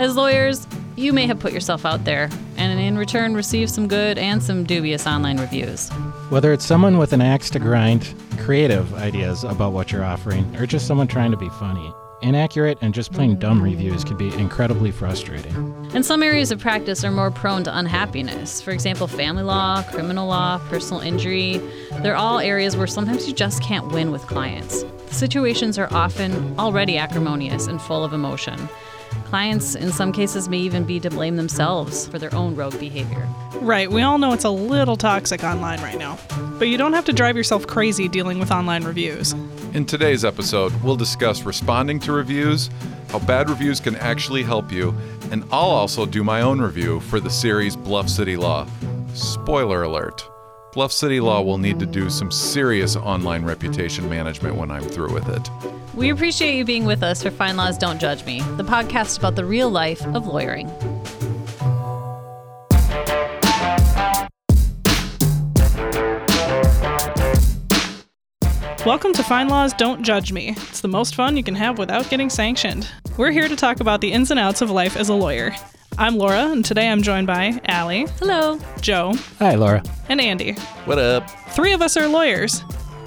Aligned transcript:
As 0.00 0.14
lawyers, 0.14 0.64
you 0.94 1.12
may 1.12 1.26
have 1.26 1.40
put 1.40 1.52
yourself 1.52 1.84
out 1.84 2.04
there 2.04 2.30
and 2.56 2.78
in 2.78 2.96
return 2.96 3.34
received 3.34 3.72
some 3.72 3.88
good 3.88 4.16
and 4.16 4.40
some 4.40 4.62
dubious 4.62 5.08
online 5.08 5.40
reviews. 5.40 5.90
Whether 6.28 6.52
it's 6.52 6.64
someone 6.64 6.98
with 6.98 7.12
an 7.12 7.20
axe 7.20 7.50
to 7.50 7.58
grind, 7.58 8.14
creative 8.38 8.94
ideas 8.94 9.42
about 9.42 9.72
what 9.72 9.90
you're 9.90 10.04
offering, 10.04 10.54
or 10.54 10.66
just 10.66 10.86
someone 10.86 11.08
trying 11.08 11.32
to 11.32 11.36
be 11.36 11.48
funny, 11.48 11.92
inaccurate 12.22 12.78
and 12.80 12.94
just 12.94 13.12
plain 13.12 13.40
dumb 13.40 13.60
reviews 13.60 14.04
can 14.04 14.16
be 14.16 14.32
incredibly 14.34 14.92
frustrating. 14.92 15.74
And 15.92 16.06
some 16.06 16.22
areas 16.22 16.52
of 16.52 16.60
practice 16.60 17.02
are 17.02 17.10
more 17.10 17.32
prone 17.32 17.64
to 17.64 17.76
unhappiness. 17.76 18.60
For 18.62 18.70
example, 18.70 19.08
family 19.08 19.42
law, 19.42 19.82
criminal 19.82 20.28
law, 20.28 20.58
personal 20.68 21.00
injury. 21.00 21.60
They're 22.02 22.16
all 22.16 22.38
areas 22.38 22.76
where 22.76 22.86
sometimes 22.86 23.26
you 23.26 23.34
just 23.34 23.64
can't 23.64 23.88
win 23.88 24.12
with 24.12 24.22
clients. 24.28 24.84
The 25.08 25.14
situations 25.14 25.76
are 25.76 25.92
often 25.92 26.56
already 26.56 26.98
acrimonious 26.98 27.66
and 27.66 27.82
full 27.82 28.04
of 28.04 28.12
emotion. 28.12 28.68
Clients, 29.28 29.74
in 29.74 29.92
some 29.92 30.10
cases, 30.10 30.48
may 30.48 30.56
even 30.56 30.84
be 30.84 30.98
to 31.00 31.10
blame 31.10 31.36
themselves 31.36 32.08
for 32.08 32.18
their 32.18 32.34
own 32.34 32.56
rogue 32.56 32.80
behavior. 32.80 33.28
Right, 33.56 33.90
we 33.90 34.00
all 34.00 34.16
know 34.16 34.32
it's 34.32 34.44
a 34.44 34.50
little 34.50 34.96
toxic 34.96 35.44
online 35.44 35.82
right 35.82 35.98
now. 35.98 36.18
But 36.58 36.68
you 36.68 36.78
don't 36.78 36.94
have 36.94 37.04
to 37.04 37.12
drive 37.12 37.36
yourself 37.36 37.66
crazy 37.66 38.08
dealing 38.08 38.38
with 38.38 38.50
online 38.50 38.84
reviews. 38.84 39.34
In 39.74 39.84
today's 39.84 40.24
episode, 40.24 40.72
we'll 40.82 40.96
discuss 40.96 41.42
responding 41.42 42.00
to 42.00 42.12
reviews, 42.12 42.70
how 43.10 43.18
bad 43.18 43.50
reviews 43.50 43.80
can 43.80 43.96
actually 43.96 44.44
help 44.44 44.72
you, 44.72 44.94
and 45.30 45.44
I'll 45.52 45.68
also 45.68 46.06
do 46.06 46.24
my 46.24 46.40
own 46.40 46.58
review 46.58 47.00
for 47.00 47.20
the 47.20 47.28
series 47.28 47.76
Bluff 47.76 48.08
City 48.08 48.38
Law. 48.38 48.66
Spoiler 49.12 49.82
alert 49.82 50.26
Bluff 50.72 50.92
City 50.92 51.18
Law 51.18 51.40
will 51.40 51.56
need 51.56 51.78
to 51.78 51.86
do 51.86 52.10
some 52.10 52.30
serious 52.30 52.94
online 52.94 53.42
reputation 53.42 54.06
management 54.06 54.54
when 54.54 54.70
I'm 54.70 54.82
through 54.82 55.14
with 55.14 55.26
it. 55.30 55.50
We 55.94 56.10
appreciate 56.10 56.56
you 56.58 56.64
being 56.66 56.84
with 56.84 57.02
us 57.02 57.22
for 57.22 57.30
FindLaw's 57.30 57.78
Don't 57.78 57.98
Judge 57.98 58.26
Me, 58.26 58.42
the 58.58 58.64
podcast 58.64 59.16
about 59.16 59.34
the 59.34 59.46
real 59.46 59.70
life 59.70 60.04
of 60.08 60.26
lawyering. 60.26 60.68
Welcome 68.84 69.14
to 69.14 69.22
FindLaw's 69.22 69.72
Don't 69.72 70.02
Judge 70.02 70.32
Me. 70.32 70.50
It's 70.50 70.82
the 70.82 70.88
most 70.88 71.14
fun 71.14 71.38
you 71.38 71.42
can 71.42 71.54
have 71.54 71.78
without 71.78 72.10
getting 72.10 72.28
sanctioned. 72.28 72.86
We're 73.16 73.30
here 73.30 73.48
to 73.48 73.56
talk 73.56 73.80
about 73.80 74.02
the 74.02 74.12
ins 74.12 74.30
and 74.30 74.38
outs 74.38 74.60
of 74.60 74.70
life 74.70 74.98
as 74.98 75.08
a 75.08 75.14
lawyer. 75.14 75.54
I'm 75.98 76.16
Laura, 76.16 76.50
and 76.52 76.64
today 76.64 76.88
I'm 76.88 77.02
joined 77.02 77.26
by 77.26 77.60
Allie, 77.66 78.06
Hello. 78.20 78.58
Joe, 78.80 79.14
Hi, 79.40 79.56
Laura. 79.56 79.82
and 80.08 80.20
Andy. 80.20 80.52
What 80.84 80.98
up? 80.98 81.28
Three 81.50 81.72
of 81.72 81.82
us 81.82 81.96
are 81.96 82.06
lawyers, 82.06 82.62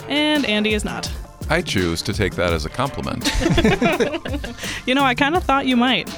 and 0.10 0.46
Andy 0.46 0.74
is 0.74 0.84
not. 0.84 1.10
I 1.50 1.62
choose 1.62 2.02
to 2.04 2.14
take 2.14 2.36
that 2.36 2.52
as 2.54 2.66
a 2.66 2.70
compliment. 2.70 3.30
You 4.88 4.96
know, 4.96 5.04
I 5.04 5.14
kind 5.16 5.36
of 5.36 5.44
thought 5.44 5.68
you 5.68 5.78
might. 5.78 6.10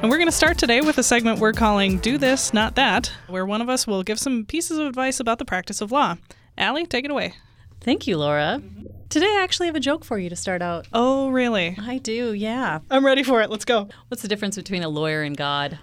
And 0.00 0.10
we're 0.10 0.18
going 0.18 0.28
to 0.28 0.32
start 0.32 0.56
today 0.56 0.80
with 0.80 0.98
a 0.98 1.02
segment 1.02 1.40
we're 1.40 1.52
calling 1.52 1.98
Do 1.98 2.16
This, 2.16 2.54
Not 2.54 2.74
That, 2.76 3.10
where 3.26 3.44
one 3.44 3.60
of 3.60 3.68
us 3.68 3.86
will 3.86 4.02
give 4.02 4.18
some 4.18 4.44
pieces 4.46 4.78
of 4.78 4.86
advice 4.86 5.18
about 5.20 5.38
the 5.38 5.44
practice 5.44 5.80
of 5.80 5.90
law. 5.92 6.16
Allie, 6.56 6.86
take 6.86 7.04
it 7.04 7.10
away. 7.10 7.34
Thank 7.80 8.06
you, 8.06 8.16
Laura. 8.16 8.62
Today 9.10 9.26
I 9.26 9.42
actually 9.42 9.66
have 9.66 9.76
a 9.76 9.80
joke 9.80 10.04
for 10.04 10.18
you 10.18 10.30
to 10.30 10.36
start 10.36 10.62
out. 10.62 10.86
Oh, 10.92 11.28
really? 11.30 11.76
I 11.80 11.98
do, 11.98 12.32
yeah. 12.32 12.78
I'm 12.90 13.04
ready 13.04 13.22
for 13.24 13.42
it. 13.42 13.50
Let's 13.50 13.64
go. 13.64 13.88
What's 14.08 14.22
the 14.22 14.28
difference 14.28 14.56
between 14.56 14.82
a 14.84 14.88
lawyer 14.88 15.22
and 15.22 15.36
God? 15.36 15.78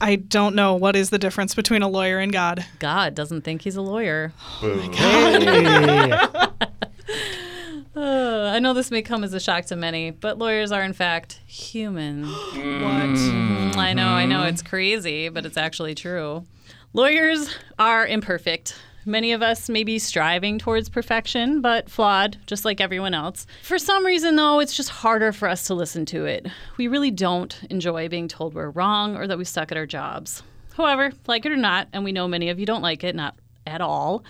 I 0.00 0.16
don't 0.16 0.54
know 0.54 0.74
what 0.74 0.96
is 0.96 1.10
the 1.10 1.18
difference 1.18 1.54
between 1.54 1.82
a 1.82 1.88
lawyer 1.88 2.18
and 2.18 2.32
God. 2.32 2.64
God 2.78 3.14
doesn't 3.14 3.42
think 3.42 3.62
he's 3.62 3.76
a 3.76 3.82
lawyer. 3.82 4.32
Hey. 4.60 6.18
Uh, 7.96 8.52
I 8.54 8.60
know 8.60 8.72
this 8.72 8.90
may 8.92 9.02
come 9.02 9.24
as 9.24 9.34
a 9.34 9.40
shock 9.40 9.64
to 9.66 9.76
many, 9.76 10.12
but 10.12 10.38
lawyers 10.38 10.70
are 10.70 10.82
in 10.82 10.92
fact 10.92 11.40
human. 11.46 12.24
What? 12.30 13.16
Mm, 13.16 13.76
I 13.76 13.92
know, 13.92 14.06
I 14.08 14.26
know, 14.26 14.44
it's 14.44 14.62
crazy, 14.62 15.28
but 15.28 15.44
it's 15.44 15.56
actually 15.56 15.94
true. 15.94 16.46
Lawyers 16.92 17.54
are 17.78 18.06
imperfect. 18.06 18.80
Many 19.06 19.32
of 19.32 19.42
us 19.42 19.70
may 19.70 19.82
be 19.82 19.98
striving 19.98 20.58
towards 20.58 20.90
perfection, 20.90 21.62
but 21.62 21.88
flawed, 21.88 22.36
just 22.46 22.66
like 22.66 22.82
everyone 22.82 23.14
else. 23.14 23.46
For 23.62 23.78
some 23.78 24.04
reason, 24.04 24.36
though, 24.36 24.58
it's 24.60 24.76
just 24.76 24.90
harder 24.90 25.32
for 25.32 25.48
us 25.48 25.64
to 25.64 25.74
listen 25.74 26.04
to 26.06 26.26
it. 26.26 26.46
We 26.76 26.86
really 26.86 27.10
don't 27.10 27.58
enjoy 27.70 28.08
being 28.08 28.28
told 28.28 28.52
we're 28.52 28.68
wrong 28.68 29.16
or 29.16 29.26
that 29.26 29.38
we 29.38 29.44
suck 29.44 29.72
at 29.72 29.78
our 29.78 29.86
jobs. 29.86 30.42
However, 30.74 31.12
like 31.26 31.46
it 31.46 31.52
or 31.52 31.56
not, 31.56 31.88
and 31.94 32.04
we 32.04 32.12
know 32.12 32.28
many 32.28 32.50
of 32.50 32.58
you 32.60 32.66
don't 32.66 32.82
like 32.82 33.02
it, 33.02 33.14
not 33.16 33.36
at 33.66 33.80
all, 33.80 34.22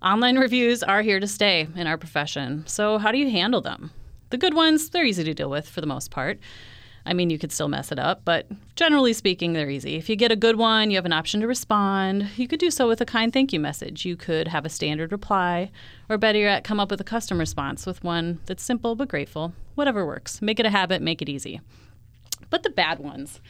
online 0.00 0.38
reviews 0.38 0.84
are 0.84 1.02
here 1.02 1.18
to 1.18 1.26
stay 1.26 1.66
in 1.74 1.88
our 1.88 1.98
profession. 1.98 2.64
So, 2.66 2.98
how 2.98 3.10
do 3.10 3.18
you 3.18 3.30
handle 3.30 3.60
them? 3.60 3.90
The 4.30 4.38
good 4.38 4.54
ones, 4.54 4.88
they're 4.88 5.04
easy 5.04 5.24
to 5.24 5.34
deal 5.34 5.50
with 5.50 5.68
for 5.68 5.80
the 5.80 5.86
most 5.86 6.10
part. 6.12 6.38
I 7.04 7.12
mean, 7.14 7.30
you 7.30 7.38
could 7.38 7.52
still 7.52 7.68
mess 7.68 7.90
it 7.90 7.98
up, 7.98 8.22
but 8.24 8.46
generally 8.76 9.12
speaking, 9.12 9.52
they're 9.52 9.70
easy. 9.70 9.96
If 9.96 10.08
you 10.08 10.16
get 10.16 10.30
a 10.30 10.36
good 10.36 10.56
one, 10.56 10.90
you 10.90 10.96
have 10.96 11.06
an 11.06 11.12
option 11.12 11.40
to 11.40 11.46
respond. 11.46 12.28
You 12.36 12.46
could 12.46 12.60
do 12.60 12.70
so 12.70 12.86
with 12.86 13.00
a 13.00 13.04
kind 13.04 13.32
thank 13.32 13.52
you 13.52 13.58
message. 13.58 14.04
You 14.04 14.16
could 14.16 14.48
have 14.48 14.64
a 14.64 14.68
standard 14.68 15.10
reply, 15.10 15.70
or 16.08 16.16
better 16.16 16.38
yet, 16.38 16.64
come 16.64 16.78
up 16.78 16.90
with 16.90 17.00
a 17.00 17.04
custom 17.04 17.38
response 17.38 17.86
with 17.86 18.04
one 18.04 18.40
that's 18.46 18.62
simple 18.62 18.94
but 18.94 19.08
grateful. 19.08 19.52
Whatever 19.74 20.06
works. 20.06 20.40
Make 20.40 20.60
it 20.60 20.66
a 20.66 20.70
habit, 20.70 21.02
make 21.02 21.20
it 21.20 21.28
easy. 21.28 21.60
But 22.50 22.62
the 22.62 22.70
bad 22.70 22.98
ones, 22.98 23.40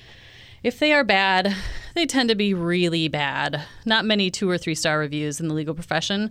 if 0.62 0.78
they 0.78 0.92
are 0.92 1.04
bad, 1.04 1.54
they 1.94 2.06
tend 2.06 2.28
to 2.28 2.34
be 2.36 2.54
really 2.54 3.08
bad. 3.08 3.64
Not 3.84 4.04
many 4.04 4.30
two 4.30 4.48
or 4.48 4.56
three 4.56 4.76
star 4.76 4.98
reviews 4.98 5.40
in 5.40 5.48
the 5.48 5.54
legal 5.54 5.74
profession. 5.74 6.30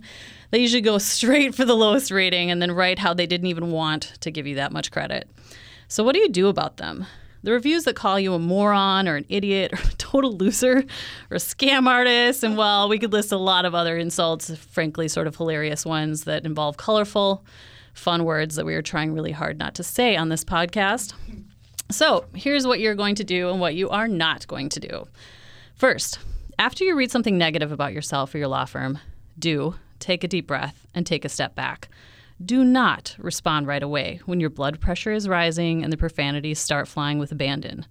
They 0.50 0.58
usually 0.58 0.80
go 0.80 0.98
straight 0.98 1.54
for 1.54 1.64
the 1.64 1.76
lowest 1.76 2.10
rating 2.10 2.50
and 2.50 2.60
then 2.60 2.72
write 2.72 2.98
how 2.98 3.14
they 3.14 3.26
didn't 3.26 3.48
even 3.48 3.70
want 3.70 4.14
to 4.20 4.30
give 4.30 4.46
you 4.46 4.54
that 4.56 4.72
much 4.72 4.90
credit. 4.90 5.28
So, 5.92 6.02
what 6.02 6.14
do 6.14 6.20
you 6.20 6.30
do 6.30 6.48
about 6.48 6.78
them? 6.78 7.04
The 7.42 7.52
reviews 7.52 7.84
that 7.84 7.96
call 7.96 8.18
you 8.18 8.32
a 8.32 8.38
moron 8.38 9.06
or 9.06 9.16
an 9.16 9.26
idiot 9.28 9.74
or 9.74 9.76
a 9.90 9.94
total 9.98 10.32
loser 10.32 10.78
or 11.30 11.36
a 11.36 11.38
scam 11.38 11.86
artist, 11.86 12.42
and 12.42 12.56
well, 12.56 12.88
we 12.88 12.98
could 12.98 13.12
list 13.12 13.30
a 13.30 13.36
lot 13.36 13.66
of 13.66 13.74
other 13.74 13.98
insults, 13.98 14.56
frankly, 14.56 15.06
sort 15.06 15.26
of 15.26 15.36
hilarious 15.36 15.84
ones 15.84 16.24
that 16.24 16.46
involve 16.46 16.78
colorful, 16.78 17.44
fun 17.92 18.24
words 18.24 18.56
that 18.56 18.64
we 18.64 18.72
are 18.74 18.80
trying 18.80 19.12
really 19.12 19.32
hard 19.32 19.58
not 19.58 19.74
to 19.74 19.82
say 19.82 20.16
on 20.16 20.30
this 20.30 20.44
podcast. 20.44 21.12
So, 21.90 22.24
here's 22.32 22.66
what 22.66 22.80
you're 22.80 22.94
going 22.94 23.16
to 23.16 23.24
do 23.24 23.50
and 23.50 23.60
what 23.60 23.74
you 23.74 23.90
are 23.90 24.08
not 24.08 24.46
going 24.46 24.70
to 24.70 24.80
do. 24.80 25.06
First, 25.74 26.20
after 26.58 26.84
you 26.84 26.96
read 26.96 27.10
something 27.10 27.36
negative 27.36 27.70
about 27.70 27.92
yourself 27.92 28.34
or 28.34 28.38
your 28.38 28.48
law 28.48 28.64
firm, 28.64 28.98
do 29.38 29.74
take 29.98 30.24
a 30.24 30.28
deep 30.28 30.46
breath 30.46 30.86
and 30.94 31.04
take 31.04 31.26
a 31.26 31.28
step 31.28 31.54
back. 31.54 31.90
Do 32.44 32.64
not 32.64 33.14
respond 33.18 33.66
right 33.66 33.82
away 33.82 34.20
when 34.26 34.40
your 34.40 34.50
blood 34.50 34.80
pressure 34.80 35.12
is 35.12 35.28
rising 35.28 35.82
and 35.82 35.92
the 35.92 35.96
profanities 35.96 36.58
start 36.58 36.88
flying 36.88 37.18
with 37.18 37.30
abandon. 37.30 37.86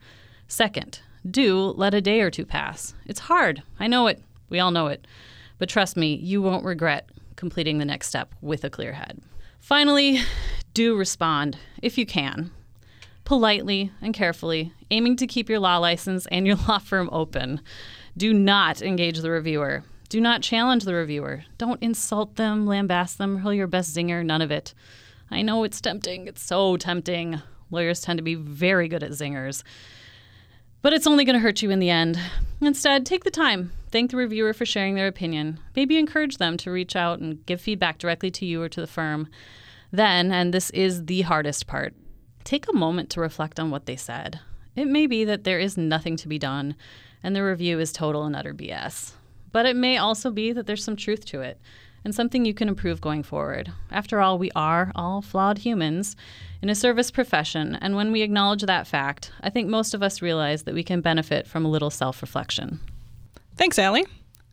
Second, 0.48 1.00
do 1.30 1.58
let 1.78 1.94
a 1.94 2.02
day 2.02 2.22
or 2.22 2.32
two 2.32 2.46
pass. 2.46 2.94
It's 3.06 3.22
hard. 3.22 3.64
I 3.80 3.88
know 3.88 4.08
it. 4.08 4.22
We 4.50 4.60
all 4.60 4.72
know 4.72 4.88
it. 4.88 5.06
But 5.58 5.70
trust 5.70 5.96
me, 5.96 6.16
you 6.16 6.42
won't 6.42 6.66
regret 6.66 7.10
completing 7.36 7.78
the 7.78 7.86
next 7.86 8.08
step 8.08 8.34
with 8.42 8.64
a 8.64 8.70
clear 8.70 8.94
head. 8.94 9.22
Finally, 9.60 10.20
do 10.74 10.96
respond 10.96 11.58
if 11.82 11.98
you 11.98 12.06
can 12.06 12.52
politely 13.24 13.92
and 14.02 14.14
carefully, 14.14 14.74
aiming 14.90 15.16
to 15.16 15.28
keep 15.28 15.48
your 15.50 15.60
law 15.60 15.78
license 15.78 16.26
and 16.28 16.46
your 16.46 16.56
law 16.68 16.80
firm 16.80 17.10
open. 17.14 17.62
Do 18.18 18.34
not 18.34 18.82
engage 18.82 19.20
the 19.20 19.32
reviewer. 19.32 19.84
Do 20.12 20.20
not 20.20 20.42
challenge 20.42 20.84
the 20.84 20.94
reviewer. 20.94 21.46
Don't 21.58 21.82
insult 21.82 22.36
them, 22.36 22.66
lambast 22.66 23.16
them, 23.16 23.38
hurl 23.38 23.54
your 23.54 23.66
best 23.66 23.96
zinger, 23.96 24.26
none 24.26 24.42
of 24.42 24.52
it. 24.52 24.74
I 25.30 25.42
know 25.42 25.64
it's 25.64 25.80
tempting. 25.80 26.28
It's 26.28 26.42
so 26.42 26.76
tempting. 26.76 27.42
Lawyers 27.70 28.02
tend 28.02 28.18
to 28.18 28.22
be 28.22 28.36
very 28.36 28.90
good 28.90 29.04
at 29.04 29.12
zingers. 29.12 29.64
But 30.82 30.92
it's 30.92 31.08
only 31.08 31.24
going 31.24 31.36
to 31.36 31.40
hurt 31.40 31.62
you 31.62 31.70
in 31.70 31.80
the 31.80 31.90
end. 31.90 32.20
Instead, 32.60 33.06
take 33.06 33.24
the 33.24 33.32
time. 33.32 33.72
Thank 33.90 34.12
the 34.12 34.18
reviewer 34.18 34.52
for 34.52 34.66
sharing 34.66 34.96
their 34.96 35.08
opinion. 35.08 35.62
Maybe 35.78 35.98
encourage 35.98 36.40
them 36.40 36.58
to 36.58 36.72
reach 36.72 36.98
out 36.98 37.20
and 37.20 37.46
give 37.46 37.62
feedback 37.62 37.98
directly 37.98 38.32
to 38.32 38.46
you 38.46 38.62
or 38.62 38.68
to 38.68 38.82
the 38.82 38.88
firm. 38.88 39.30
Then, 39.94 40.30
and 40.34 40.54
this 40.54 40.72
is 40.72 41.06
the 41.06 41.22
hardest 41.22 41.68
part, 41.68 41.94
take 42.44 42.68
a 42.68 42.76
moment 42.76 43.10
to 43.12 43.22
reflect 43.22 43.62
on 43.62 43.72
what 43.72 43.86
they 43.86 43.96
said. 43.96 44.42
It 44.76 44.90
may 44.90 45.08
be 45.08 45.24
that 45.24 45.46
there 45.46 45.60
is 45.60 45.78
nothing 45.78 46.18
to 46.18 46.28
be 46.28 46.38
done 46.38 46.76
and 47.24 47.34
the 47.34 47.46
review 47.46 47.80
is 47.80 47.94
total 47.94 48.26
and 48.26 48.36
utter 48.36 48.54
BS. 48.54 49.14
But 49.52 49.66
it 49.66 49.76
may 49.76 49.98
also 49.98 50.32
be 50.32 50.52
that 50.54 50.66
there's 50.66 50.84
some 50.84 50.96
truth 50.96 51.26
to 51.26 51.42
it 51.42 51.60
and 52.04 52.16
something 52.16 52.46
you 52.46 52.54
can 52.54 52.68
improve 52.68 53.02
going 53.02 53.24
forward. 53.24 53.72
After 53.92 54.22
all, 54.22 54.38
we 54.38 54.52
are 54.56 54.92
all 54.96 55.22
flawed 55.22 55.60
humans 55.60 56.16
in 56.62 56.70
a 56.70 56.76
service 56.76 57.12
profession, 57.12 57.78
and 57.82 57.96
when 57.96 58.12
we 58.12 58.22
acknowledge 58.22 58.64
that 58.64 58.88
fact, 58.88 59.32
I 59.42 59.50
think 59.50 59.68
most 59.68 59.94
of 59.94 60.02
us 60.02 60.22
realize 60.22 60.64
that 60.64 60.74
we 60.74 60.84
can 60.84 61.02
benefit 61.02 61.48
from 61.48 61.66
a 61.66 61.70
little 61.70 61.90
self 61.90 62.22
reflection. 62.22 62.80
Thanks, 63.56 63.78
Allie. 63.78 64.06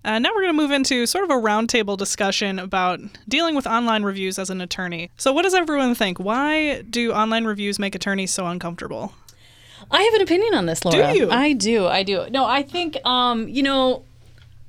Uh, 0.05 0.19
now 0.19 0.31
we're 0.31 0.43
going 0.43 0.57
to 0.57 0.63
move 0.63 0.71
into 0.71 1.07
sort 1.07 1.25
of 1.25 1.31
a 1.31 1.35
roundtable 1.35 1.97
discussion 1.97 2.59
about 2.59 3.01
dealing 3.29 3.55
with 3.55 3.67
online 3.67 4.05
reviews 4.05 4.39
as 4.39 4.49
an 4.49 4.61
attorney. 4.61 5.11
So, 5.17 5.33
what 5.33 5.43
does 5.43 5.55
everyone 5.55 5.95
think? 5.95 6.19
Why 6.19 6.83
do 6.83 7.13
online 7.13 7.45
reviews 7.45 7.79
make 7.79 7.95
attorneys 7.95 8.33
so 8.33 8.47
uncomfortable? 8.47 9.13
I 9.91 10.03
have 10.03 10.15
an 10.15 10.21
opinion 10.23 10.55
on 10.55 10.67
this, 10.67 10.85
Laura. 10.85 11.13
Do 11.13 11.19
you? 11.19 11.31
I 11.31 11.53
do. 11.53 11.87
I 11.87 12.03
do. 12.03 12.29
No, 12.31 12.45
I 12.45 12.63
think, 12.63 12.99
um, 13.07 13.49
you 13.49 13.63
know, 13.63 14.05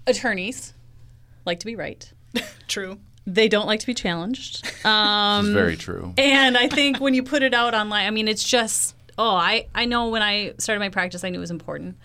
attorneys 0.07 0.73
like 1.45 1.59
to 1.61 1.65
be 1.65 1.75
right. 1.75 2.11
True. 2.67 2.99
They 3.25 3.47
don't 3.47 3.67
like 3.67 3.79
to 3.81 3.85
be 3.87 3.93
challenged. 3.93 4.65
Um, 4.85 5.47
It's 5.47 5.53
very 5.53 5.75
true. 5.75 6.13
and 6.17 6.57
I 6.57 6.69
think 6.69 6.99
when 7.01 7.13
you 7.13 7.21
put 7.21 7.43
it 7.43 7.53
out 7.53 7.73
online, 7.73 8.07
I 8.07 8.11
mean, 8.11 8.27
it's 8.29 8.43
just 8.43 8.95
oh, 9.17 9.35
I 9.35 9.67
I 9.75 9.85
know 9.85 10.07
when 10.09 10.21
I 10.21 10.53
started 10.57 10.79
my 10.79 10.87
practice, 10.89 11.23
I 11.25 11.29
knew 11.29 11.37
it 11.39 11.41
was 11.41 11.51
important, 11.51 11.97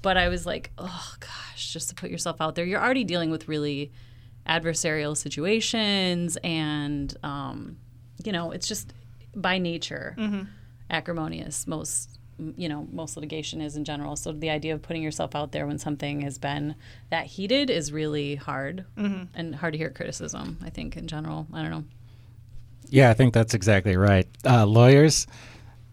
but 0.00 0.16
I 0.16 0.28
was 0.28 0.46
like, 0.46 0.70
oh 0.78 1.14
gosh, 1.20 1.72
just 1.72 1.90
to 1.90 1.94
put 1.94 2.10
yourself 2.10 2.40
out 2.40 2.54
there, 2.54 2.64
you're 2.64 2.80
already 2.82 3.04
dealing 3.04 3.30
with 3.30 3.48
really 3.48 3.92
adversarial 4.48 5.14
situations, 5.16 6.38
and 6.42 7.14
um, 7.22 7.76
you 8.24 8.32
know, 8.32 8.50
it's 8.50 8.66
just 8.66 8.92
by 9.36 9.58
nature 9.58 10.16
acrimonious. 10.90 11.66
Most 11.66 12.18
you 12.56 12.68
know 12.68 12.86
most 12.92 13.16
litigation 13.16 13.60
is 13.60 13.76
in 13.76 13.84
general. 13.84 14.16
So 14.16 14.32
the 14.32 14.50
idea 14.50 14.74
of 14.74 14.82
putting 14.82 15.02
yourself 15.02 15.34
out 15.34 15.52
there 15.52 15.66
when 15.66 15.78
something 15.78 16.22
has 16.22 16.38
been 16.38 16.74
that 17.10 17.26
heated 17.26 17.70
is 17.70 17.92
really 17.92 18.36
hard 18.36 18.84
and 19.34 19.54
hard 19.54 19.74
to 19.74 19.78
hear 19.78 19.90
criticism 19.90 20.58
i 20.64 20.70
think 20.70 20.96
in 20.96 21.06
general. 21.06 21.46
I 21.52 21.62
don't 21.62 21.70
know. 21.70 21.84
Yeah, 22.88 23.10
I 23.10 23.14
think 23.14 23.32
that's 23.32 23.54
exactly 23.54 23.96
right. 23.96 24.28
Uh, 24.44 24.66
lawyers, 24.66 25.26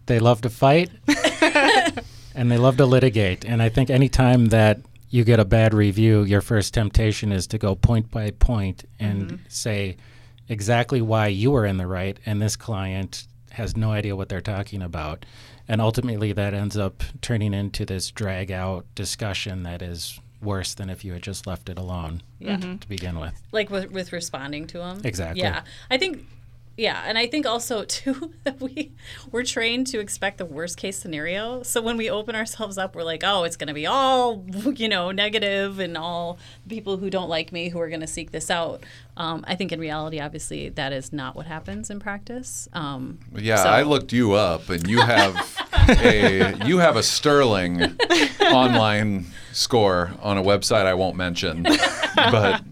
they 0.06 0.18
love 0.18 0.42
to 0.42 0.50
fight 0.50 0.90
and 2.34 2.50
they 2.50 2.58
love 2.58 2.76
to 2.76 2.86
litigate. 2.86 3.44
And 3.44 3.62
I 3.62 3.68
think 3.70 3.88
anytime 3.88 4.46
that 4.46 4.80
you 5.08 5.24
get 5.24 5.40
a 5.40 5.44
bad 5.44 5.72
review, 5.72 6.22
your 6.22 6.40
first 6.40 6.74
temptation 6.74 7.32
is 7.32 7.46
to 7.48 7.58
go 7.58 7.74
point 7.74 8.10
by 8.10 8.30
point 8.32 8.84
and 8.98 9.40
say 9.48 9.96
exactly 10.48 11.00
why 11.00 11.28
you 11.28 11.52
were 11.52 11.64
in 11.64 11.78
the 11.78 11.86
right 11.86 12.18
and 12.26 12.42
this 12.42 12.56
client 12.56 13.26
has 13.50 13.76
no 13.76 13.92
idea 13.92 14.16
what 14.16 14.28
they're 14.28 14.40
talking 14.40 14.82
about. 14.82 15.24
And 15.68 15.80
ultimately, 15.80 16.32
that 16.32 16.54
ends 16.54 16.76
up 16.76 17.02
turning 17.20 17.54
into 17.54 17.84
this 17.84 18.10
drag 18.10 18.50
out 18.50 18.86
discussion 18.94 19.62
that 19.64 19.82
is 19.82 20.18
worse 20.42 20.74
than 20.74 20.88
if 20.88 21.04
you 21.04 21.12
had 21.12 21.22
just 21.22 21.46
left 21.46 21.68
it 21.68 21.78
alone 21.78 22.22
Yeah. 22.38 22.56
to 22.56 22.88
begin 22.88 23.18
with. 23.20 23.34
like 23.52 23.68
with, 23.70 23.90
with 23.90 24.12
responding 24.12 24.66
to 24.68 24.78
them 24.78 25.02
Exactly. 25.04 25.42
yeah 25.42 25.64
i 25.90 25.98
think 25.98 26.24
yeah 26.80 27.02
and 27.06 27.18
i 27.18 27.26
think 27.26 27.44
also 27.46 27.84
too 27.98 28.32
that 28.44 28.58
we 28.60 28.90
we're 29.30 29.44
trained 29.44 29.86
to 29.86 30.00
expect 30.00 30.38
the 30.38 30.44
worst 30.46 30.76
case 30.76 30.98
scenario. 30.98 31.62
So 31.62 31.80
when 31.82 31.96
we 31.96 32.08
open 32.10 32.34
ourselves 32.34 32.78
up 32.78 32.94
we're 32.96 33.02
like 33.04 33.22
oh 33.24 33.44
it's 33.44 33.56
going 33.56 33.68
to 33.68 33.74
be 33.74 33.86
all 33.86 34.44
you 34.82 34.88
know 34.88 35.10
negative 35.12 35.78
and 35.78 35.96
all 35.96 36.38
people 36.68 36.96
who 36.96 37.10
don't 37.10 37.28
like 37.28 37.52
me 37.52 37.68
who 37.68 37.78
are 37.80 37.88
going 37.88 38.00
to 38.00 38.06
seek 38.06 38.30
this 38.30 38.50
out. 38.50 38.82
Um, 39.16 39.44
i 39.46 39.54
think 39.54 39.72
in 39.72 39.80
reality 39.80 40.18
obviously 40.20 40.70
that 40.70 40.92
is 40.92 41.12
not 41.12 41.36
what 41.36 41.46
happens 41.46 41.90
in 41.90 42.00
practice. 42.00 42.68
Um, 42.72 43.18
Yeah, 43.36 43.62
so- 43.62 43.68
I 43.68 43.82
looked 43.82 44.12
you 44.12 44.32
up, 44.32 44.68
and 44.70 44.88
you 44.88 45.00
have 45.00 45.34
a 45.88 46.54
you 46.66 46.78
have 46.78 46.96
a 46.96 47.02
sterling 47.02 47.98
online 48.40 49.26
score 49.52 50.12
on 50.22 50.38
a 50.38 50.42
website 50.42 50.86
I 50.86 50.94
won't 50.94 51.16
mention, 51.16 51.62
but 52.16 52.62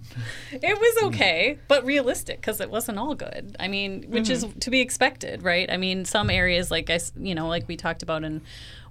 It 0.53 0.79
was 0.79 1.03
mm. 1.03 1.07
okay, 1.09 1.59
but 1.69 1.85
realistic 1.85 2.41
because 2.41 2.61
it 2.61 2.71
wasn't 2.71 2.99
all 2.99 3.15
good. 3.15 3.57
I 3.59 3.69
mean, 3.69 4.05
which 4.09 4.31
is 4.31 4.45
mm-hmm. 4.45 4.59
to 4.59 4.71
be 4.71 4.81
expected, 4.81 5.43
right? 5.43 5.71
I 5.71 5.77
mean, 5.77 6.05
some 6.05 6.31
areas, 6.31 6.71
like 6.71 6.91
I, 6.91 7.01
you 7.17 7.35
know, 7.35 7.49
like 7.49 7.69
we 7.69 7.77
talked 7.77 8.03
about 8.03 8.25
in 8.25 8.43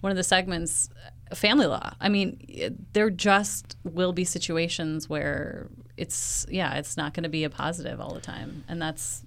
one 0.02 0.12
of 0.12 0.18
the 0.18 0.24
segments, 0.24 0.90
uh, 1.32 1.36
family 1.36 1.66
law. 1.66 1.94
I 2.00 2.10
mean, 2.10 2.38
it, 2.48 2.94
there 2.94 3.10
just 3.10 3.76
will 3.84 4.14
be 4.14 4.24
situations 4.24 5.10
where 5.10 5.68
it's, 5.98 6.46
yeah, 6.50 6.76
it's 6.76 6.98
not 6.98 7.14
going 7.14 7.24
to 7.24 7.30
be 7.30 7.44
a 7.44 7.50
positive 7.50 8.00
all 8.00 8.14
the 8.14 8.22
time, 8.22 8.64
and 8.68 8.82
that's 8.82 9.24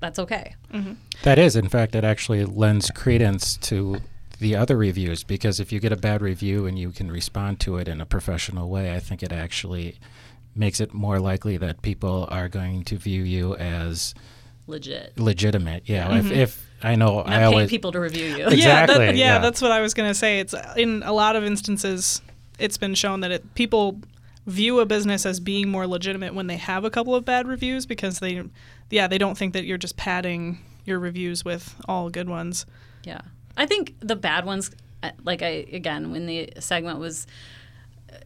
that's 0.00 0.18
okay. 0.18 0.54
Mm-hmm. 0.72 0.92
That 1.22 1.38
is, 1.38 1.56
in 1.56 1.68
fact, 1.68 1.94
it 1.94 2.04
actually 2.04 2.44
lends 2.44 2.90
credence 2.90 3.56
to 3.58 4.00
the 4.38 4.54
other 4.54 4.76
reviews 4.76 5.24
because 5.24 5.60
if 5.60 5.72
you 5.72 5.80
get 5.80 5.92
a 5.92 5.96
bad 5.96 6.20
review 6.20 6.66
and 6.66 6.78
you 6.78 6.90
can 6.90 7.10
respond 7.10 7.60
to 7.60 7.76
it 7.78 7.88
in 7.88 8.00
a 8.00 8.06
professional 8.06 8.68
way, 8.68 8.94
I 8.94 9.00
think 9.00 9.22
it 9.22 9.32
actually 9.32 9.98
makes 10.56 10.80
it 10.80 10.92
more 10.92 11.18
likely 11.18 11.56
that 11.58 11.82
people 11.82 12.28
are 12.30 12.48
going 12.48 12.84
to 12.84 12.96
view 12.96 13.22
you 13.22 13.54
as 13.56 14.14
Legit. 14.66 15.18
legitimate. 15.18 15.84
Yeah, 15.86 16.16
if, 16.18 16.30
if 16.30 16.70
I 16.82 16.94
know, 16.94 17.16
Not 17.16 17.28
I 17.28 17.30
paying 17.30 17.44
always 17.44 17.70
people 17.70 17.92
to 17.92 18.00
review 18.00 18.26
you. 18.26 18.36
yeah, 18.50 18.86
that, 18.86 19.00
yeah, 19.00 19.34
yeah. 19.34 19.38
that's 19.38 19.62
what 19.62 19.72
I 19.72 19.80
was 19.80 19.94
going 19.94 20.10
to 20.10 20.14
say. 20.14 20.40
It's 20.40 20.54
in 20.76 21.02
a 21.04 21.12
lot 21.12 21.36
of 21.36 21.44
instances, 21.44 22.20
it's 22.58 22.76
been 22.76 22.94
shown 22.94 23.20
that 23.20 23.30
it, 23.30 23.54
people 23.54 24.00
view 24.46 24.80
a 24.80 24.86
business 24.86 25.26
as 25.26 25.40
being 25.40 25.68
more 25.68 25.86
legitimate 25.86 26.34
when 26.34 26.46
they 26.46 26.56
have 26.56 26.84
a 26.84 26.90
couple 26.90 27.14
of 27.14 27.24
bad 27.24 27.48
reviews 27.48 27.86
because 27.86 28.20
they, 28.20 28.42
yeah, 28.90 29.06
they 29.08 29.18
don't 29.18 29.36
think 29.36 29.52
that 29.54 29.64
you're 29.64 29.78
just 29.78 29.96
padding 29.96 30.58
your 30.84 30.98
reviews 30.98 31.44
with 31.44 31.74
all 31.88 32.10
good 32.10 32.28
ones. 32.28 32.64
Yeah. 33.04 33.20
I 33.56 33.66
think 33.66 33.94
the 34.00 34.16
bad 34.16 34.44
ones, 34.44 34.70
uh, 35.02 35.10
like 35.24 35.42
I, 35.42 35.66
again, 35.72 36.12
when 36.12 36.26
the 36.26 36.52
segment 36.60 37.00
was, 37.00 37.26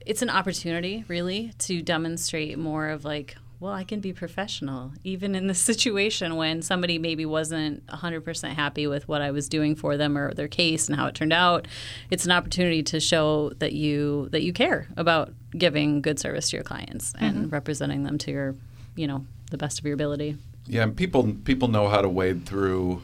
it's 0.06 0.22
an 0.22 0.30
opportunity 0.30 1.04
really 1.08 1.52
to 1.58 1.82
demonstrate 1.82 2.58
more 2.58 2.88
of 2.88 3.04
like, 3.04 3.36
well, 3.60 3.72
I 3.72 3.84
can 3.84 4.00
be 4.00 4.12
professional, 4.12 4.92
even 5.04 5.34
in 5.34 5.46
the 5.46 5.54
situation 5.70 6.36
when 6.36 6.62
somebody 6.62 6.98
maybe 6.98 7.26
wasn't 7.26 7.86
100% 7.86 8.54
happy 8.54 8.86
with 8.86 9.06
what 9.06 9.20
I 9.20 9.30
was 9.30 9.48
doing 9.48 9.76
for 9.76 9.96
them 9.96 10.16
or 10.16 10.32
their 10.32 10.48
case 10.48 10.88
and 10.88 10.96
how 10.96 11.06
it 11.06 11.14
turned 11.14 11.32
out. 11.32 11.68
It's 12.10 12.24
an 12.24 12.32
opportunity 12.32 12.82
to 12.84 13.00
show 13.00 13.50
that 13.58 13.72
you 13.72 14.28
that 14.32 14.42
you 14.42 14.52
care 14.52 14.88
about 14.96 15.32
giving 15.56 16.00
good 16.00 16.18
service 16.18 16.50
to 16.50 16.56
your 16.56 16.64
clients 16.64 17.12
and 17.18 17.36
mm-hmm. 17.36 17.48
representing 17.50 18.04
them 18.04 18.16
to 18.18 18.30
your, 18.30 18.54
you 18.96 19.06
know, 19.06 19.26
the 19.50 19.58
best 19.58 19.78
of 19.78 19.84
your 19.84 19.94
ability. 19.94 20.36
yeah, 20.66 20.82
and 20.82 20.96
people 20.96 21.34
people 21.44 21.68
know 21.68 21.88
how 21.88 22.00
to 22.00 22.08
wade 22.08 22.46
through 22.46 23.02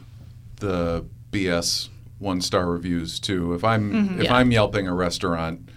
the 0.57 1.05
BS 1.31 1.89
one 2.19 2.41
star 2.41 2.65
reviews 2.67 3.19
too. 3.19 3.53
If 3.53 3.63
I'm 3.63 3.91
mm-hmm. 3.91 4.19
if 4.19 4.25
Yeah. 4.25 4.35
I'm 4.35 4.51
Yelping 4.51 4.87
a 4.87 4.93
restaurant 4.93 5.69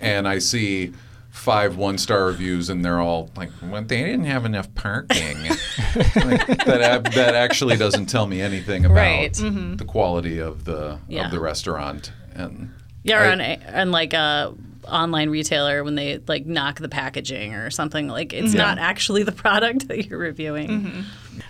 and 0.00 0.26
I 0.28 0.38
see 0.38 0.92
five 1.30 1.76
one 1.76 1.98
star 1.98 2.26
reviews 2.26 2.70
and 2.70 2.84
they're 2.84 3.00
all 3.00 3.30
like, 3.36 3.50
well, 3.62 3.82
they 3.82 4.02
didn't 4.02 4.24
have 4.24 4.44
enough 4.44 4.72
parking. 4.74 5.36
like, 5.96 6.46
that 6.64 7.10
that 7.14 7.34
actually 7.34 7.76
doesn't 7.76 8.06
tell 8.06 8.26
me 8.26 8.40
anything 8.40 8.84
about 8.84 8.94
Right. 8.96 9.32
Mm-hmm. 9.32 9.76
the 9.76 9.84
quality 9.84 10.38
of 10.38 10.64
the 10.64 10.98
Yeah. 11.08 11.26
of 11.26 11.30
the 11.30 11.40
restaurant. 11.40 12.12
And 12.34 12.72
Yeah, 13.02 13.20
or 13.22 13.24
I- 13.26 13.32
on, 13.32 13.40
a- 13.40 13.60
on 13.74 13.90
like 13.90 14.12
a 14.12 14.54
online 14.86 15.30
retailer 15.30 15.82
when 15.82 15.94
they 15.94 16.18
like 16.28 16.44
knock 16.44 16.78
the 16.78 16.90
packaging 16.90 17.54
or 17.54 17.70
something 17.70 18.06
like 18.06 18.34
it's 18.34 18.52
not 18.52 18.78
actually 18.78 19.22
the 19.22 19.32
product 19.32 19.88
that 19.88 20.06
you're 20.06 20.18
reviewing. 20.18 20.68
Mm-hmm. 20.68 21.00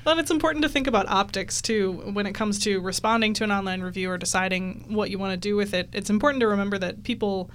Well, 0.05 0.12
and 0.12 0.20
it's 0.20 0.31
important 0.31 0.62
to 0.62 0.69
think 0.69 0.87
about 0.87 1.08
optics 1.08 1.60
too 1.60 1.93
when 2.12 2.26
it 2.26 2.32
comes 2.32 2.58
to 2.60 2.81
responding 2.81 3.34
to 3.34 3.44
an 3.44 3.50
online 3.50 3.82
review 3.82 4.08
or 4.10 4.19
deciding 4.19 4.87
what 4.94 5.10
you 5.10 5.19
want 5.19 5.32
to 5.32 5.37
do 5.37 5.56
with 5.56 5.75
it. 5.75 5.88
It's 5.93 6.10
important 6.10 6.40
to 6.43 6.49
remember 6.49 6.78
that 6.78 7.02
people 7.02 7.50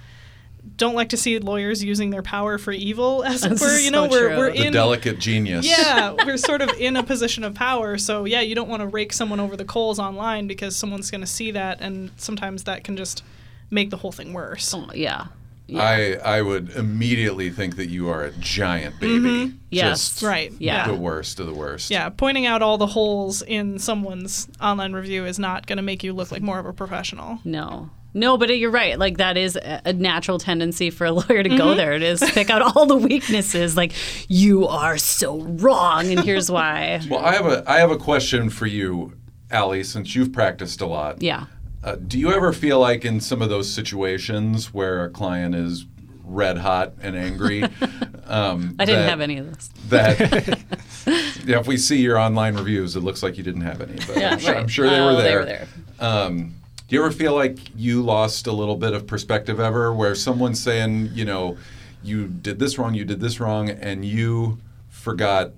don't 0.76 0.94
like 0.94 1.10
to 1.10 1.16
see 1.16 1.38
lawyers 1.38 1.82
using 1.82 2.10
their 2.10 2.22
power 2.22 2.58
for 2.58 2.72
evil, 2.72 3.22
as 3.24 3.44
it 3.44 3.50
This 3.50 3.60
were. 3.60 3.78
You 3.78 3.90
know, 3.90 4.06
so 4.06 4.10
we're 4.10 4.28
true. 4.28 4.38
we're 4.38 4.52
the 4.52 4.66
in 4.66 4.72
delicate 4.72 5.18
genius. 5.18 5.66
yeah, 5.66 6.12
we're 6.24 6.36
sort 6.36 6.62
of 6.62 6.70
in 6.78 6.96
a 6.96 7.02
position 7.02 7.44
of 7.44 7.54
power. 7.54 7.98
So 7.98 8.24
yeah, 8.24 8.40
you 8.40 8.54
don't 8.54 8.68
want 8.68 8.80
to 8.80 8.86
rake 8.86 9.12
someone 9.12 9.40
over 9.40 9.56
the 9.56 9.64
coals 9.64 9.98
online 9.98 10.46
because 10.46 10.76
someone's 10.76 11.10
going 11.10 11.22
to 11.22 11.26
see 11.26 11.50
that, 11.52 11.80
and 11.80 12.10
sometimes 12.16 12.64
that 12.64 12.84
can 12.84 12.96
just 12.96 13.22
make 13.70 13.90
the 13.90 13.96
whole 13.96 14.12
thing 14.12 14.32
worse. 14.32 14.72
Oh, 14.74 14.90
yeah. 14.94 15.26
Yeah. 15.66 15.82
I 15.82 16.38
I 16.38 16.42
would 16.42 16.70
immediately 16.70 17.48
think 17.50 17.76
that 17.76 17.88
you 17.90 18.08
are 18.08 18.24
a 18.24 18.32
giant 18.32 18.98
baby. 18.98 19.18
Mm-hmm. 19.20 19.56
Yes. 19.70 20.10
Just 20.10 20.22
Right. 20.22 20.52
Yeah. 20.58 20.88
The 20.88 20.96
worst 20.96 21.38
of 21.38 21.46
the 21.46 21.54
worst. 21.54 21.90
Yeah, 21.92 22.08
pointing 22.08 22.44
out 22.44 22.60
all 22.60 22.76
the 22.76 22.88
holes 22.88 23.40
in 23.42 23.78
someone's 23.78 24.48
online 24.60 24.94
review 24.94 25.24
is 25.24 25.38
not 25.38 25.68
going 25.68 25.76
to 25.76 25.82
make 25.82 26.02
you 26.02 26.12
look 26.12 26.32
like 26.32 26.42
more 26.42 26.58
of 26.58 26.66
a 26.66 26.72
professional. 26.72 27.38
No. 27.44 27.90
No, 28.12 28.36
but 28.36 28.48
you're 28.58 28.70
right. 28.70 28.98
Like 28.98 29.18
that 29.18 29.36
is 29.36 29.56
a 29.56 29.82
a 29.84 29.92
natural 29.92 30.38
tendency 30.38 30.90
for 30.90 31.04
a 31.06 31.12
lawyer 31.12 31.42
to 31.42 31.48
Mm-hmm. 31.48 31.56
go 31.58 31.74
there. 31.74 31.92
It 31.92 32.02
is 32.02 32.20
pick 32.20 32.50
out 32.50 32.60
all 32.76 32.86
the 32.86 32.96
weaknesses. 32.96 33.76
Like 33.76 33.92
you 34.28 34.66
are 34.66 34.98
so 34.98 35.38
wrong, 35.40 36.10
and 36.10 36.20
here's 36.20 36.50
why. 36.56 37.00
Well, 37.08 37.20
I 37.24 37.32
have 37.34 37.46
a 37.46 37.64
I 37.70 37.78
have 37.78 37.90
a 37.90 37.96
question 37.98 38.50
for 38.50 38.66
you, 38.66 39.14
Allie, 39.50 39.84
since 39.84 40.14
you've 40.16 40.32
practiced 40.32 40.80
a 40.80 40.86
lot. 40.86 41.22
Yeah. 41.22 41.46
Uh, 41.82 41.94
do 41.96 42.18
you 42.18 42.30
ever 42.32 42.52
feel 42.52 42.78
like 42.78 43.04
in 43.06 43.20
some 43.20 43.40
of 43.40 43.48
those 43.48 43.72
situations 43.72 44.74
where 44.74 45.04
a 45.04 45.08
client 45.10 45.54
is 45.54 45.86
red 46.24 46.58
hot 46.58 46.92
and 47.00 47.16
angry? 47.16 47.62
um, 48.26 48.76
I 48.78 48.84
didn't 48.84 49.02
that- 49.02 49.08
have 49.08 49.20
any 49.22 49.38
of 49.38 49.46
this. 49.54 49.70
That 49.88 50.18
yeah, 51.46 51.58
if 51.58 51.66
we 51.66 51.76
see 51.78 52.00
your 52.02 52.18
online 52.18 52.54
reviews, 52.56 52.96
it 52.96 53.00
looks 53.00 53.22
like 53.22 53.38
you 53.38 53.42
didn't 53.42 53.62
have 53.62 53.80
any. 53.80 53.94
But 54.06 54.18
Yeah, 54.18 54.30
I'm, 54.32 54.38
sure, 54.38 54.52
right. 54.52 54.60
I'm 54.60 54.68
sure 54.68 54.90
they 54.90 54.98
Oh, 54.98 55.06
were 55.06 55.14
they 55.16 55.22
there. 55.22 55.38
were 55.38 55.44
there. 55.46 55.68
Um, 56.00 56.54
do 56.90 56.96
you 56.96 57.04
ever 57.04 57.12
feel 57.12 57.34
like 57.36 57.56
you 57.76 58.02
lost 58.02 58.48
a 58.48 58.52
little 58.52 58.74
bit 58.74 58.92
of 58.94 59.06
perspective 59.06 59.60
ever, 59.60 59.94
where 59.94 60.16
someone's 60.16 60.60
saying, 60.60 61.10
you 61.14 61.24
know, 61.24 61.56
you 62.02 62.26
did 62.26 62.58
this 62.58 62.78
wrong, 62.78 62.94
you 62.94 63.04
did 63.04 63.20
this 63.20 63.38
wrong, 63.38 63.70
and 63.70 64.04
you 64.04 64.58
forgot 64.88 65.52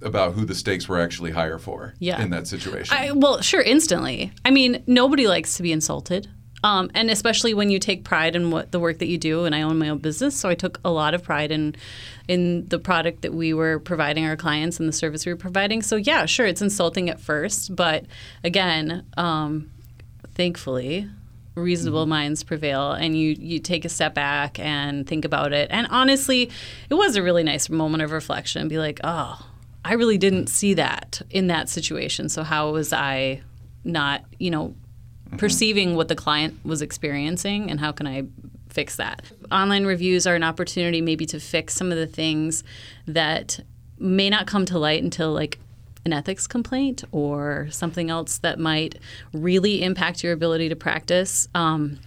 about 0.00 0.34
who 0.34 0.44
the 0.44 0.54
stakes 0.54 0.88
were 0.88 1.00
actually 1.00 1.32
higher 1.32 1.58
for 1.58 1.94
Yeah. 1.98 2.22
in 2.22 2.30
that 2.30 2.46
situation? 2.46 2.96
I, 2.96 3.10
well, 3.10 3.40
sure, 3.40 3.62
instantly. 3.62 4.30
I 4.44 4.52
mean, 4.52 4.84
nobody 4.86 5.26
likes 5.26 5.56
to 5.56 5.62
be 5.64 5.72
insulted. 5.72 6.28
Um, 6.62 6.88
and 6.94 7.10
especially 7.10 7.52
when 7.52 7.68
you 7.68 7.80
take 7.80 8.04
pride 8.04 8.36
in 8.36 8.52
what 8.52 8.70
the 8.70 8.78
work 8.78 9.00
that 9.00 9.08
you 9.08 9.18
do, 9.18 9.44
and 9.44 9.56
I 9.56 9.62
own 9.62 9.76
my 9.76 9.88
own 9.88 9.98
business, 9.98 10.36
so 10.36 10.48
I 10.48 10.54
took 10.54 10.78
a 10.84 10.90
lot 10.90 11.14
of 11.14 11.22
pride 11.24 11.50
in 11.50 11.74
in 12.28 12.66
the 12.68 12.78
product 12.78 13.20
that 13.22 13.34
we 13.34 13.52
were 13.52 13.80
providing 13.80 14.24
our 14.24 14.36
clients 14.36 14.78
and 14.80 14.88
the 14.88 14.92
service 14.92 15.26
we 15.26 15.32
were 15.32 15.36
providing. 15.36 15.82
So 15.82 15.96
yeah, 15.96 16.24
sure, 16.26 16.46
it's 16.46 16.62
insulting 16.62 17.10
at 17.10 17.20
first, 17.20 17.74
but 17.74 18.06
again, 18.44 19.04
um, 19.18 19.70
thankfully, 20.34 21.08
reasonable 21.54 22.02
mm-hmm. 22.02 22.10
minds 22.10 22.42
prevail, 22.42 22.92
and 22.92 23.16
you 23.16 23.36
you 23.38 23.58
take 23.58 23.84
a 23.84 23.88
step 23.88 24.14
back 24.14 24.58
and 24.58 25.06
think 25.06 25.24
about 25.24 25.52
it. 25.52 25.68
And 25.70 25.86
honestly, 25.90 26.50
it 26.90 26.94
was 26.94 27.16
a 27.16 27.22
really 27.22 27.42
nice 27.42 27.68
moment 27.68 28.02
of 28.02 28.12
reflection. 28.12 28.68
Be 28.68 28.78
like, 28.78 29.00
oh, 29.04 29.46
I 29.84 29.94
really 29.94 30.18
didn't 30.18 30.48
see 30.48 30.74
that 30.74 31.20
in 31.30 31.48
that 31.48 31.68
situation. 31.68 32.28
So 32.28 32.42
how 32.42 32.72
was 32.72 32.92
I 32.92 33.42
not, 33.84 34.24
you 34.38 34.50
know, 34.50 34.68
mm-hmm. 34.68 35.36
perceiving 35.36 35.94
what 35.94 36.08
the 36.08 36.16
client 36.16 36.58
was 36.64 36.82
experiencing 36.82 37.70
and 37.70 37.78
how 37.80 37.92
can 37.92 38.06
I 38.06 38.24
fix 38.70 38.96
that. 38.96 39.22
Online 39.52 39.84
reviews 39.84 40.26
are 40.26 40.34
an 40.34 40.42
opportunity 40.42 41.00
maybe 41.00 41.26
to 41.26 41.38
fix 41.38 41.74
some 41.74 41.92
of 41.92 41.98
the 41.98 42.06
things 42.06 42.64
that 43.06 43.60
may 43.98 44.28
not 44.28 44.46
come 44.46 44.64
to 44.66 44.78
light 44.78 45.02
until 45.02 45.32
like 45.32 45.58
an 46.04 46.12
ethics 46.12 46.46
complaint 46.46 47.04
or 47.12 47.68
something 47.70 48.10
else 48.10 48.38
that 48.38 48.58
might 48.58 48.98
really 49.32 49.82
impact 49.82 50.22
your 50.22 50.32
ability 50.32 50.68
to 50.68 50.76
practice. 50.76 51.48
Um, 51.54 51.98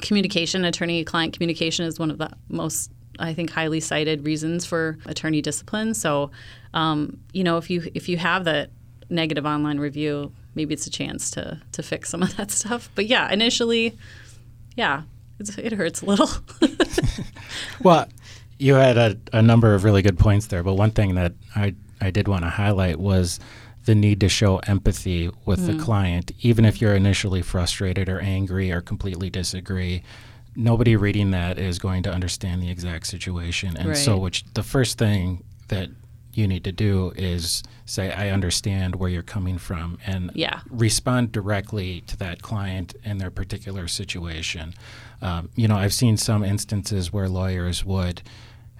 communication, 0.00 0.64
attorney 0.64 1.04
client 1.04 1.32
communication 1.32 1.84
is 1.84 1.98
one 1.98 2.10
of 2.10 2.18
the 2.18 2.30
most 2.48 2.90
I 3.18 3.32
think 3.32 3.50
highly 3.50 3.80
cited 3.80 4.24
reasons 4.24 4.66
for 4.66 4.98
attorney 5.06 5.40
discipline. 5.40 5.94
So, 5.94 6.30
um, 6.72 7.18
you 7.32 7.44
know, 7.44 7.58
if 7.58 7.70
you 7.70 7.90
if 7.94 8.08
you 8.08 8.16
have 8.16 8.44
that 8.44 8.70
negative 9.08 9.46
online 9.46 9.78
review, 9.78 10.32
maybe 10.54 10.74
it's 10.74 10.86
a 10.86 10.90
chance 10.90 11.30
to 11.32 11.60
to 11.72 11.82
fix 11.82 12.10
some 12.10 12.22
of 12.22 12.36
that 12.36 12.50
stuff. 12.50 12.90
But 12.94 13.06
yeah, 13.06 13.32
initially, 13.32 13.96
yeah, 14.76 15.02
it 15.38 15.72
hurts 15.72 16.02
a 16.02 16.06
little. 16.06 16.30
well, 17.82 18.08
you 18.58 18.74
had 18.74 18.96
a, 18.96 19.18
a 19.32 19.42
number 19.42 19.74
of 19.74 19.84
really 19.84 20.02
good 20.02 20.18
points 20.18 20.46
there, 20.46 20.62
but 20.62 20.74
one 20.74 20.90
thing 20.90 21.14
that 21.14 21.34
I 21.54 21.74
I 22.00 22.10
did 22.10 22.28
want 22.28 22.44
to 22.44 22.50
highlight 22.50 22.98
was 22.98 23.40
the 23.84 23.94
need 23.94 24.20
to 24.20 24.28
show 24.28 24.58
empathy 24.66 25.30
with 25.44 25.60
mm. 25.60 25.66
the 25.66 25.82
client, 25.82 26.32
even 26.40 26.64
if 26.64 26.80
you're 26.80 26.94
initially 26.94 27.42
frustrated 27.42 28.08
or 28.08 28.20
angry 28.20 28.72
or 28.72 28.80
completely 28.80 29.30
disagree. 29.30 30.02
Nobody 30.56 30.96
reading 30.96 31.32
that 31.32 31.58
is 31.58 31.78
going 31.78 32.02
to 32.04 32.12
understand 32.12 32.62
the 32.62 32.70
exact 32.70 33.06
situation, 33.06 33.76
and 33.76 33.88
right. 33.88 33.96
so 33.96 34.16
which 34.16 34.44
the 34.54 34.62
first 34.62 34.98
thing 34.98 35.42
that 35.68 35.90
you 36.36 36.48
need 36.48 36.64
to 36.64 36.72
do 36.72 37.12
is 37.16 37.62
say, 37.86 38.12
I 38.12 38.30
understand 38.30 38.96
where 38.96 39.08
you're 39.08 39.22
coming 39.22 39.58
from 39.58 39.98
and 40.06 40.30
yeah. 40.34 40.60
respond 40.68 41.32
directly 41.32 42.02
to 42.02 42.16
that 42.18 42.42
client 42.42 42.94
in 43.04 43.18
their 43.18 43.30
particular 43.30 43.88
situation. 43.88 44.74
Um, 45.22 45.50
you 45.54 45.68
know, 45.68 45.76
I've 45.76 45.94
seen 45.94 46.16
some 46.16 46.44
instances 46.44 47.12
where 47.12 47.28
lawyers 47.28 47.84
would 47.84 48.22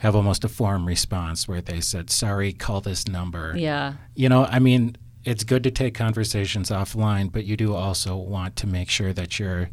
have 0.04 0.14
almost 0.14 0.44
a 0.44 0.48
form 0.48 0.84
response 0.84 1.48
where 1.48 1.62
they 1.62 1.80
said, 1.80 2.10
sorry, 2.10 2.52
call 2.52 2.82
this 2.82 3.08
number. 3.08 3.54
Yeah. 3.56 3.94
You 4.14 4.28
know, 4.28 4.44
I 4.44 4.58
mean, 4.58 4.98
it's 5.24 5.44
good 5.44 5.64
to 5.64 5.70
take 5.70 5.94
conversations 5.94 6.68
offline, 6.68 7.32
but 7.32 7.46
you 7.46 7.56
do 7.56 7.74
also 7.74 8.14
want 8.14 8.54
to 8.56 8.66
make 8.66 8.90
sure 8.90 9.14
that 9.14 9.38
you're 9.38 9.70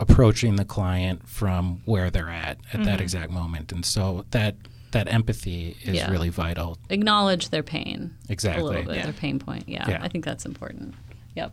approaching 0.00 0.56
the 0.56 0.64
client 0.64 1.28
from 1.28 1.82
where 1.84 2.08
they're 2.08 2.30
at 2.30 2.56
at 2.56 2.64
mm-hmm. 2.64 2.84
that 2.84 3.02
exact 3.02 3.30
moment. 3.30 3.72
And 3.72 3.84
so 3.84 4.24
that 4.30 4.56
that 4.92 5.12
empathy 5.12 5.76
is 5.84 5.96
yeah. 5.96 6.10
really 6.10 6.30
vital. 6.30 6.78
Acknowledge 6.88 7.50
their 7.50 7.62
pain. 7.62 8.16
Exactly. 8.30 8.62
A 8.62 8.64
little 8.64 8.82
bit, 8.84 8.96
yeah. 8.96 9.02
their 9.04 9.12
pain 9.12 9.38
point. 9.38 9.68
Yeah, 9.68 9.86
yeah, 9.86 10.00
I 10.02 10.08
think 10.08 10.24
that's 10.24 10.46
important. 10.46 10.94
Yep. 11.36 11.52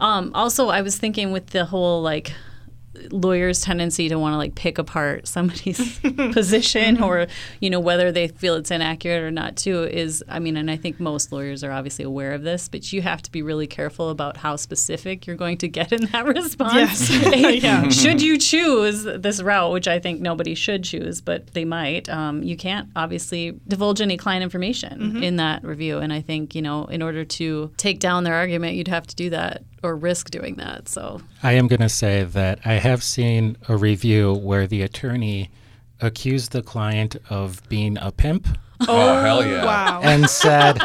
Um, 0.00 0.30
also, 0.34 0.70
I 0.70 0.80
was 0.80 0.96
thinking 0.96 1.30
with 1.30 1.48
the 1.48 1.66
whole 1.66 2.00
like 2.00 2.32
lawyers 3.10 3.60
tendency 3.60 4.08
to 4.08 4.18
want 4.18 4.32
to 4.32 4.36
like 4.36 4.54
pick 4.54 4.78
apart 4.78 5.26
somebody's 5.34 5.98
position 6.32 7.02
or 7.02 7.26
you 7.60 7.70
know 7.70 7.80
whether 7.80 8.12
they 8.12 8.28
feel 8.28 8.54
it's 8.54 8.70
inaccurate 8.70 9.22
or 9.22 9.30
not 9.30 9.56
too 9.56 9.82
is 9.84 10.22
i 10.28 10.38
mean 10.38 10.56
and 10.56 10.70
i 10.70 10.76
think 10.76 11.00
most 11.00 11.32
lawyers 11.32 11.64
are 11.64 11.72
obviously 11.72 12.04
aware 12.04 12.32
of 12.32 12.42
this 12.42 12.68
but 12.68 12.92
you 12.92 13.02
have 13.02 13.22
to 13.22 13.30
be 13.30 13.42
really 13.42 13.66
careful 13.66 14.10
about 14.10 14.36
how 14.36 14.56
specific 14.56 15.26
you're 15.26 15.36
going 15.36 15.56
to 15.58 15.68
get 15.68 15.92
in 15.92 16.06
that 16.06 16.24
response 16.34 17.10
yes. 17.10 17.62
yeah. 17.62 17.88
should 17.88 18.22
you 18.22 18.38
choose 18.38 19.04
this 19.04 19.42
route 19.42 19.72
which 19.72 19.88
i 19.88 19.98
think 19.98 20.20
nobody 20.20 20.54
should 20.54 20.84
choose 20.84 21.20
but 21.20 21.46
they 21.48 21.64
might 21.64 22.08
um, 22.08 22.42
you 22.42 22.56
can't 22.56 22.88
obviously 22.96 23.58
divulge 23.68 24.00
any 24.00 24.16
client 24.16 24.42
information 24.42 25.00
mm-hmm. 25.00 25.22
in 25.22 25.36
that 25.36 25.62
review 25.64 25.98
and 25.98 26.12
i 26.12 26.20
think 26.20 26.54
you 26.54 26.62
know 26.62 26.84
in 26.86 27.02
order 27.02 27.24
to 27.24 27.72
take 27.76 27.98
down 28.00 28.24
their 28.24 28.34
argument 28.34 28.74
you'd 28.74 28.88
have 28.88 29.06
to 29.06 29.16
do 29.16 29.30
that 29.30 29.62
or 29.84 29.96
risk 29.96 30.30
doing 30.30 30.56
that. 30.56 30.88
So 30.88 31.20
I 31.42 31.52
am 31.52 31.66
going 31.68 31.80
to 31.80 31.88
say 31.88 32.24
that 32.24 32.60
I 32.64 32.74
have 32.74 33.02
seen 33.02 33.56
a 33.68 33.76
review 33.76 34.34
where 34.34 34.66
the 34.66 34.82
attorney 34.82 35.50
accused 36.00 36.52
the 36.52 36.62
client 36.62 37.16
of 37.30 37.66
being 37.68 37.98
a 38.00 38.10
pimp. 38.10 38.48
Oh, 38.80 38.86
oh 38.88 39.22
hell 39.22 39.46
yeah! 39.46 39.62
Oh, 39.62 39.66
wow. 39.66 40.00
And 40.02 40.28
said 40.28 40.78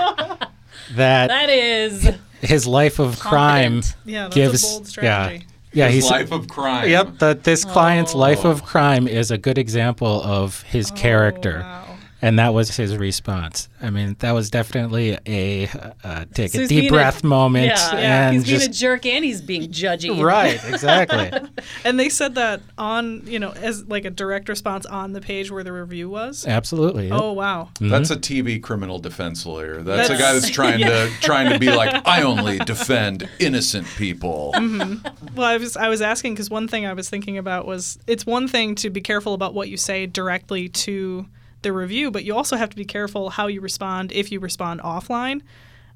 that 0.96 1.28
that 1.28 1.50
is 1.50 2.10
his 2.42 2.68
life 2.68 3.00
of 3.00 3.20
crime 3.20 3.82
yeah, 4.06 4.24
that's 4.24 4.36
gives 4.36 4.64
a 4.64 4.68
bold 4.68 4.88
strategy. 4.88 5.46
Yeah, 5.72 5.86
his 5.86 6.04
he's 6.04 6.12
life 6.12 6.32
of 6.32 6.48
crime. 6.48 6.90
Yep, 6.90 7.20
that 7.20 7.44
this 7.44 7.64
client's 7.64 8.16
oh. 8.16 8.20
life 8.20 8.44
of 8.44 8.64
crime 8.64 9.08
is 9.08 9.30
a 9.30 9.38
good 9.38 9.58
example 9.58 10.22
of 10.24 10.64
his 10.64 10.92
oh, 10.92 10.96
character. 10.96 11.60
Wow 11.60 11.89
and 12.22 12.40
that 12.40 12.54
was 12.54 12.76
his 12.76 12.98
response. 12.98 13.70
I 13.82 13.90
mean, 13.90 14.16
that 14.20 14.32
was 14.32 14.50
definitely 14.50 15.18
a 15.26 15.70
uh, 16.04 16.26
take 16.34 16.52
so 16.52 16.62
a 16.62 16.68
deep 16.68 16.92
breath 16.92 17.24
a, 17.24 17.28
moment. 17.28 17.68
Yeah, 17.68 17.98
yeah. 17.98 18.32
he's 18.32 18.44
just, 18.44 18.62
being 18.62 18.70
a 18.70 18.74
jerk 18.74 19.06
and 19.06 19.26
he's 19.26 19.42
being 19.42 19.72
judgy. 19.72 20.22
Right, 20.22 20.60
exactly. 20.66 21.32
and 21.86 22.00
they 22.00 22.10
said 22.10 22.36
that 22.36 22.62
on, 22.78 23.26
you 23.26 23.40
know, 23.40 23.52
as 23.52 23.86
like 23.86 24.06
a 24.06 24.10
direct 24.10 24.50
response 24.50 24.86
on 24.86 25.14
the 25.14 25.22
page 25.22 25.50
where 25.50 25.64
the 25.64 25.72
review 25.72 26.10
was. 26.10 26.46
Absolutely. 26.46 27.08
Yep. 27.08 27.20
Oh 27.22 27.34
wow. 27.34 27.70
Mm-hmm. 27.76 27.90
That's 27.90 28.12
a 28.12 28.18
TV 28.18 28.62
criminal 28.62 29.00
defense 29.00 29.46
lawyer. 29.46 29.82
That's, 29.82 30.10
that's 30.10 30.20
a 30.20 30.22
guy 30.22 30.34
that's 30.34 30.50
trying 30.50 30.80
yeah. 30.82 31.06
to 31.06 31.12
trying 31.22 31.52
to 31.52 31.60
be 31.60 31.72
like, 31.72 32.02
I 32.06 32.24
only 32.24 32.60
defend 32.60 33.30
innocent 33.40 33.88
people. 33.98 34.52
Mm-hmm. 34.56 35.36
Well, 35.36 35.48
I 35.48 35.58
was 35.58 35.78
I 35.78 35.88
was 35.88 36.02
asking 36.02 36.34
because 36.34 36.50
one 36.50 36.68
thing 36.68 36.86
I 36.86 36.94
was 36.94 37.10
thinking 37.10 37.38
about 37.38 37.66
was 37.66 37.98
it's 38.08 38.26
one 38.26 38.48
thing 38.48 38.76
to 38.76 38.90
be 38.90 39.00
careful 39.02 39.34
about 39.34 39.54
what 39.54 39.70
you 39.70 39.78
say 39.78 40.06
directly 40.06 40.68
to 40.70 41.26
the 41.62 41.74
review, 41.74 42.12
but 42.12 42.24
you 42.24 42.36
also 42.36 42.56
have 42.56 42.70
to 42.70 42.76
be 42.76 42.86
careful 42.86 43.30
how 43.30 43.48
you 43.48 43.62
respond 43.62 44.12
if 44.12 44.32
you 44.32 44.40
respond 44.40 44.82
offline. 44.82 45.42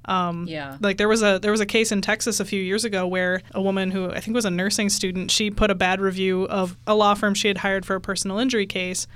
Um, 0.06 0.48
yeah. 0.48 0.78
Like 0.82 0.98
there 0.98 1.08
was 1.08 1.24
a 1.24 1.40
there 1.42 1.52
was 1.52 1.62
a 1.62 1.66
case 1.66 1.92
in 1.92 2.02
Texas 2.02 2.40
a 2.40 2.46
few 2.46 2.62
years 2.62 2.84
ago 2.84 3.08
where 3.08 3.42
a 3.52 3.62
woman 3.62 3.92
who 3.92 4.10
I 4.10 4.20
think 4.20 4.36
was 4.36 4.46
a 4.46 4.52
nursing 4.52 4.90
student 4.90 5.32
she 5.32 5.50
put 5.50 5.72
a 5.72 5.76
bad 5.76 6.02
review 6.02 6.44
of 6.44 6.78
a 6.86 6.94
law 6.94 7.14
firm 7.14 7.34
she 7.34 7.48
had 7.48 7.60
hired 7.60 7.86
for 7.86 7.96
a 7.96 8.02
personal 8.02 8.38
injury 8.40 8.66
case, 8.66 9.08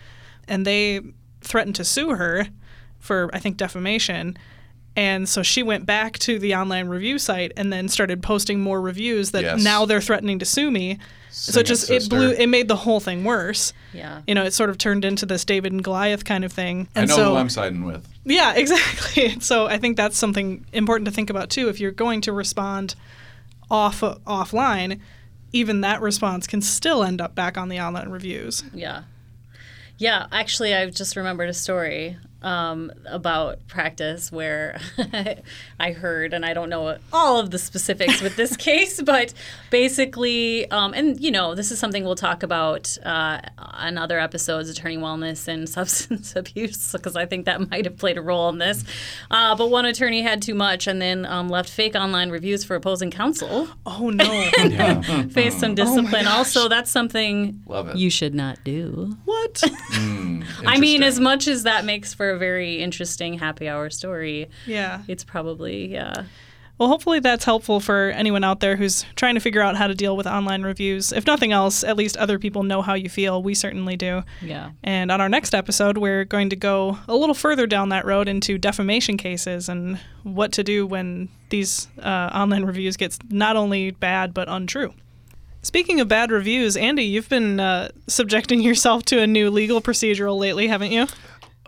and 0.48 0.66
they 0.66 1.02
threatened 1.42 1.76
to 1.76 1.84
sue 1.84 2.16
her 2.16 2.48
for 3.00 3.30
I 3.34 3.40
think 3.40 3.58
defamation. 3.58 4.38
And 4.98 5.30
so 5.30 5.44
she 5.44 5.62
went 5.62 5.86
back 5.86 6.18
to 6.20 6.40
the 6.40 6.56
online 6.56 6.88
review 6.88 7.20
site 7.20 7.54
and 7.56 7.72
then 7.72 7.88
started 7.88 8.24
posting 8.24 8.60
more 8.60 8.82
reviews 8.82 9.30
that 9.30 9.44
yes. 9.44 9.64
now 9.64 9.86
they're 9.86 10.02
threatening 10.02 10.40
to 10.40 10.46
sue 10.46 10.72
me. 10.72 10.98
Sing 11.30 11.54
so 11.54 11.60
it 11.60 11.68
just 11.68 11.92
it, 11.92 12.06
it 12.06 12.10
blew 12.10 12.32
it 12.32 12.48
made 12.48 12.68
the 12.68 12.76
whole 12.76 13.00
thing 13.00 13.24
worse. 13.24 13.74
Yeah. 13.94 14.24
You 14.26 14.34
know, 14.34 14.44
it 14.44 14.54
sort 14.54 14.72
of 14.72 14.80
turned 14.80 15.06
into 15.06 15.28
this 15.28 15.46
David 15.46 15.72
and 15.72 15.84
Goliath 15.84 16.26
kind 16.26 16.44
of 16.44 16.52
thing. 16.52 16.88
And 16.96 17.04
I 17.04 17.06
know 17.06 17.16
so, 17.16 17.30
who 17.30 17.36
I'm 17.36 17.50
siding 17.50 17.86
with. 17.86 18.10
Yeah, 18.26 18.54
exactly. 18.56 19.40
So 19.40 19.68
I 19.68 19.78
think 19.78 19.98
that's 19.98 20.18
something 20.18 20.66
important 20.74 21.06
to 21.06 21.12
think 21.12 21.30
about 21.30 21.52
too. 21.52 21.70
If 21.70 21.80
you're 21.80 21.92
going 21.92 22.22
to 22.22 22.32
respond 22.32 22.96
off 23.70 24.02
offline, 24.02 25.00
even 25.54 25.82
that 25.82 26.02
response 26.02 26.48
can 26.48 26.64
still 26.64 27.04
end 27.04 27.22
up 27.22 27.36
back 27.36 27.56
on 27.56 27.70
the 27.70 27.80
online 27.80 28.10
reviews. 28.10 28.64
Yeah. 28.74 29.04
Yeah, 30.00 30.28
actually, 30.32 30.74
I 30.74 30.90
just 30.90 31.16
remembered 31.16 31.50
a 31.50 31.54
story 31.54 32.18
um, 32.42 32.92
about 33.08 33.68
practice 33.68 34.32
where 34.32 34.80
I 35.80 35.92
heard, 35.92 36.34
and 36.34 36.46
I 36.46 36.54
don't 36.54 36.70
know 36.70 36.98
all 37.12 37.40
of 37.40 37.52
the 37.52 37.58
specifics 37.58 38.22
with 38.22 38.36
this 38.36 38.56
case, 38.58 39.02
but 39.02 39.34
basically, 39.70 40.70
um, 40.72 40.94
and 40.94 41.20
you 41.20 41.32
know, 41.32 41.56
this 41.56 41.72
is 41.72 41.80
something 41.80 42.04
we'll 42.04 42.16
talk 42.16 42.44
about 42.44 42.98
uh, 43.04 43.42
on 43.58 43.98
other 43.98 44.20
episodes, 44.20 44.70
attorney 44.70 44.98
wellness 44.98 45.48
and 45.48 45.68
substance 45.78 46.36
abuse, 46.36 46.92
because 46.92 47.16
I 47.16 47.26
think 47.26 47.46
that 47.46 47.70
might 47.70 47.86
have 47.86 47.98
played 47.98 48.18
a 48.18 48.22
role 48.22 48.50
in 48.50 48.60
this. 48.60 48.84
Uh, 49.32 49.56
but 49.56 49.70
one 49.70 49.86
attorney 49.86 50.22
had 50.22 50.42
too 50.42 50.56
much 50.56 50.88
and 50.88 51.02
then 51.02 51.26
um, 51.26 51.50
left 51.50 51.70
fake 51.70 51.96
online 51.96 52.30
reviews 52.30 52.64
for 52.64 52.76
opposing 52.76 53.12
counsel. 53.12 53.68
Oh 53.86 54.10
no! 54.10 54.26
yeah. 54.58 55.24
Faced 55.28 55.60
some 55.60 55.72
oh 55.72 55.76
discipline. 55.76 56.28
Oh 56.28 56.38
also, 56.38 56.70
that's 56.70 56.92
something 56.92 57.64
you 57.96 58.10
should 58.10 58.36
not 58.36 58.64
do. 58.64 59.18
What? 59.26 59.54
Mm, 59.54 60.46
I 60.66 60.80
mean, 60.80 61.04
as 61.04 61.20
much 61.20 61.48
as 61.48 61.64
that 61.64 61.86
makes 61.86 62.14
for 62.14 62.27
a 62.32 62.38
very 62.38 62.82
interesting 62.82 63.38
happy 63.38 63.68
hour 63.68 63.90
story. 63.90 64.50
Yeah. 64.66 65.04
It's 65.08 65.24
probably, 65.24 65.92
yeah. 65.92 66.26
Well, 66.78 66.90
hopefully 66.90 67.20
that's 67.20 67.44
helpful 67.44 67.80
for 67.80 68.12
anyone 68.12 68.44
out 68.44 68.60
there 68.60 68.76
who's 68.76 69.04
trying 69.16 69.34
to 69.34 69.42
figure 69.42 69.62
out 69.62 69.76
how 69.76 69.88
to 69.88 69.96
deal 69.96 70.16
with 70.16 70.28
online 70.28 70.62
reviews. 70.62 71.12
If 71.12 71.26
nothing 71.26 71.52
else, 71.52 71.84
at 71.84 71.98
least 71.98 72.16
other 72.18 72.38
people 72.38 72.62
know 72.62 72.84
how 72.84 72.94
you 72.94 73.10
feel. 73.10 73.42
We 73.42 73.56
certainly 73.56 73.98
do. 73.98 74.22
Yeah. 74.44 74.70
And 74.84 75.12
on 75.12 75.20
our 75.20 75.28
next 75.28 75.56
episode, 75.56 75.98
we're 75.98 76.24
going 76.24 76.52
to 76.52 76.56
go 76.56 77.00
a 77.08 77.16
little 77.16 77.34
further 77.34 77.66
down 77.66 77.90
that 77.90 78.06
road 78.06 78.28
into 78.28 78.60
defamation 78.60 79.18
cases 79.18 79.70
and 79.70 80.00
what 80.22 80.52
to 80.52 80.64
do 80.64 80.86
when 80.86 81.30
these 81.50 81.88
uh, 81.98 82.30
online 82.32 82.64
reviews 82.64 82.96
get 82.96 83.18
not 83.32 83.56
only 83.56 83.90
bad 83.90 84.36
but 84.36 84.48
untrue. 84.48 84.94
Speaking 85.64 86.00
of 86.00 86.08
bad 86.08 86.30
reviews, 86.30 86.78
Andy, 86.78 87.04
you've 87.04 87.28
been 87.28 87.60
uh, 87.60 87.90
subjecting 88.08 88.62
yourself 88.62 89.04
to 89.06 89.20
a 89.20 89.26
new 89.26 89.50
legal 89.50 89.82
procedural 89.82 90.38
lately, 90.38 90.68
haven't 90.68 90.92
you? 90.92 91.08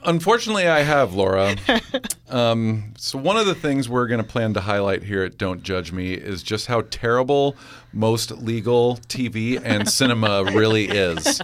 Unfortunately, 0.06 0.68
I 0.68 0.82
have, 0.82 1.14
Laura. 1.14 1.56
um, 2.30 2.94
so, 2.98 3.18
one 3.18 3.38
of 3.38 3.46
the 3.46 3.56
things 3.56 3.90
we're 3.90 4.08
going 4.08 4.22
to 4.22 4.28
plan 4.28 4.54
to 4.54 4.62
highlight 4.62 5.04
here 5.04 5.24
at 5.24 5.38
Don't 5.38 5.64
Judge 5.64 5.92
Me 5.92 6.14
is 6.14 6.44
just 6.44 6.68
how 6.68 6.82
terrible 6.90 7.56
most 7.94 8.32
legal 8.32 8.98
TV 9.08 9.62
and 9.64 9.90
cinema 9.90 10.44
really 10.54 10.86
is. 10.86 11.42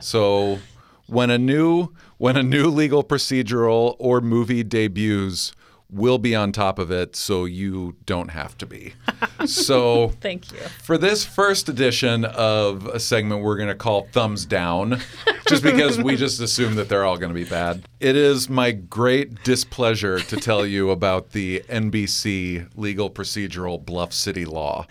So, 0.00 0.58
when 1.06 1.30
a 1.30 1.38
new 1.38 1.88
when 2.18 2.36
a 2.36 2.42
new 2.42 2.68
legal 2.68 3.04
procedural 3.04 3.96
or 3.98 4.20
movie 4.20 4.62
debuts, 4.62 5.52
we'll 5.90 6.18
be 6.18 6.34
on 6.34 6.52
top 6.52 6.78
of 6.78 6.90
it, 6.90 7.16
so 7.16 7.44
you 7.44 7.96
don't 8.06 8.28
have 8.28 8.56
to 8.58 8.66
be. 8.66 8.94
So 9.46 10.08
Thank 10.20 10.52
you. 10.52 10.58
for 10.82 10.98
this 10.98 11.24
first 11.24 11.68
edition 11.68 12.24
of 12.24 12.86
a 12.86 13.00
segment 13.00 13.42
we're 13.42 13.56
going 13.56 13.68
to 13.68 13.74
call 13.74 14.08
Thumbs 14.12 14.44
Down, 14.44 15.00
just 15.48 15.62
because 15.62 15.98
we 15.98 16.16
just 16.16 16.40
assume 16.40 16.74
that 16.76 16.88
they're 16.88 17.04
all 17.04 17.16
going 17.16 17.30
to 17.30 17.34
be 17.34 17.48
bad, 17.48 17.84
it 18.00 18.16
is 18.16 18.48
my 18.48 18.72
great 18.72 19.42
displeasure 19.44 20.20
to 20.20 20.36
tell 20.36 20.66
you 20.66 20.90
about 20.90 21.30
the 21.30 21.62
NBC 21.68 22.68
legal 22.76 23.10
procedural 23.10 23.84
Bluff 23.84 24.12
City 24.12 24.44
Law. 24.44 24.86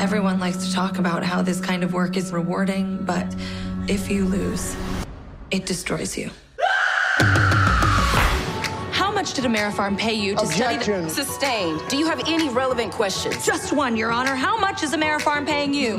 Everyone 0.00 0.38
likes 0.38 0.66
to 0.66 0.72
talk 0.72 0.98
about 0.98 1.24
how 1.24 1.42
this 1.42 1.60
kind 1.60 1.82
of 1.82 1.92
work 1.92 2.16
is 2.16 2.32
rewarding, 2.32 3.04
but 3.04 3.34
if 3.88 4.10
you 4.10 4.24
lose, 4.24 4.76
it 5.50 5.66
destroys 5.66 6.16
you. 6.16 6.30
How 9.28 9.34
much 9.34 9.42
did 9.42 9.44
Amerifarm 9.44 9.98
pay 9.98 10.14
you 10.14 10.34
to 10.36 10.46
study 10.46 10.76
Objection. 10.76 11.02
the 11.02 11.10
sustained? 11.10 11.82
Do 11.90 11.98
you 11.98 12.06
have 12.06 12.22
any 12.26 12.48
relevant 12.48 12.92
questions? 12.92 13.44
Just 13.44 13.74
one, 13.74 13.94
Your 13.94 14.10
Honor. 14.10 14.34
How 14.34 14.56
much 14.56 14.82
is 14.82 14.94
Amerifarm 14.94 15.46
paying 15.46 15.74
you? 15.74 15.98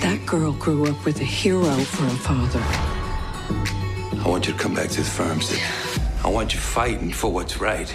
That 0.00 0.20
girl 0.26 0.54
grew 0.54 0.90
up 0.90 1.04
with 1.04 1.20
a 1.20 1.24
hero 1.24 1.72
for 1.72 2.06
a 2.06 2.18
father. 2.18 2.58
I 4.18 4.28
want 4.28 4.48
you 4.48 4.54
to 4.54 4.58
come 4.58 4.74
back 4.74 4.88
to 4.88 5.02
the 5.02 5.08
firm, 5.08 5.40
Sid. 5.40 5.62
I 6.24 6.28
want 6.30 6.52
you 6.52 6.58
fighting 6.58 7.12
for 7.12 7.30
what's 7.30 7.60
right. 7.60 7.88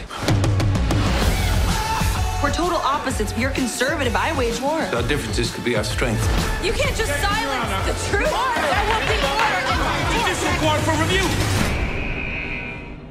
We're 2.41 2.53
total 2.53 2.77
opposites. 2.77 3.37
You're 3.37 3.51
conservative. 3.51 4.15
I 4.15 4.31
wage 4.37 4.61
war. 4.61 4.79
Our 4.79 5.05
differences 5.09 5.53
could 5.53 5.65
be 5.65 5.75
our 5.75 5.83
strength. 5.83 6.23
You 6.63 6.71
can't 6.71 6.95
just 6.95 7.11
silence 7.19 7.85
the 7.85 8.09
truth. 8.09 8.31
I 8.31 8.87
want 8.89 9.07
the 9.09 9.27
order. 9.27 9.51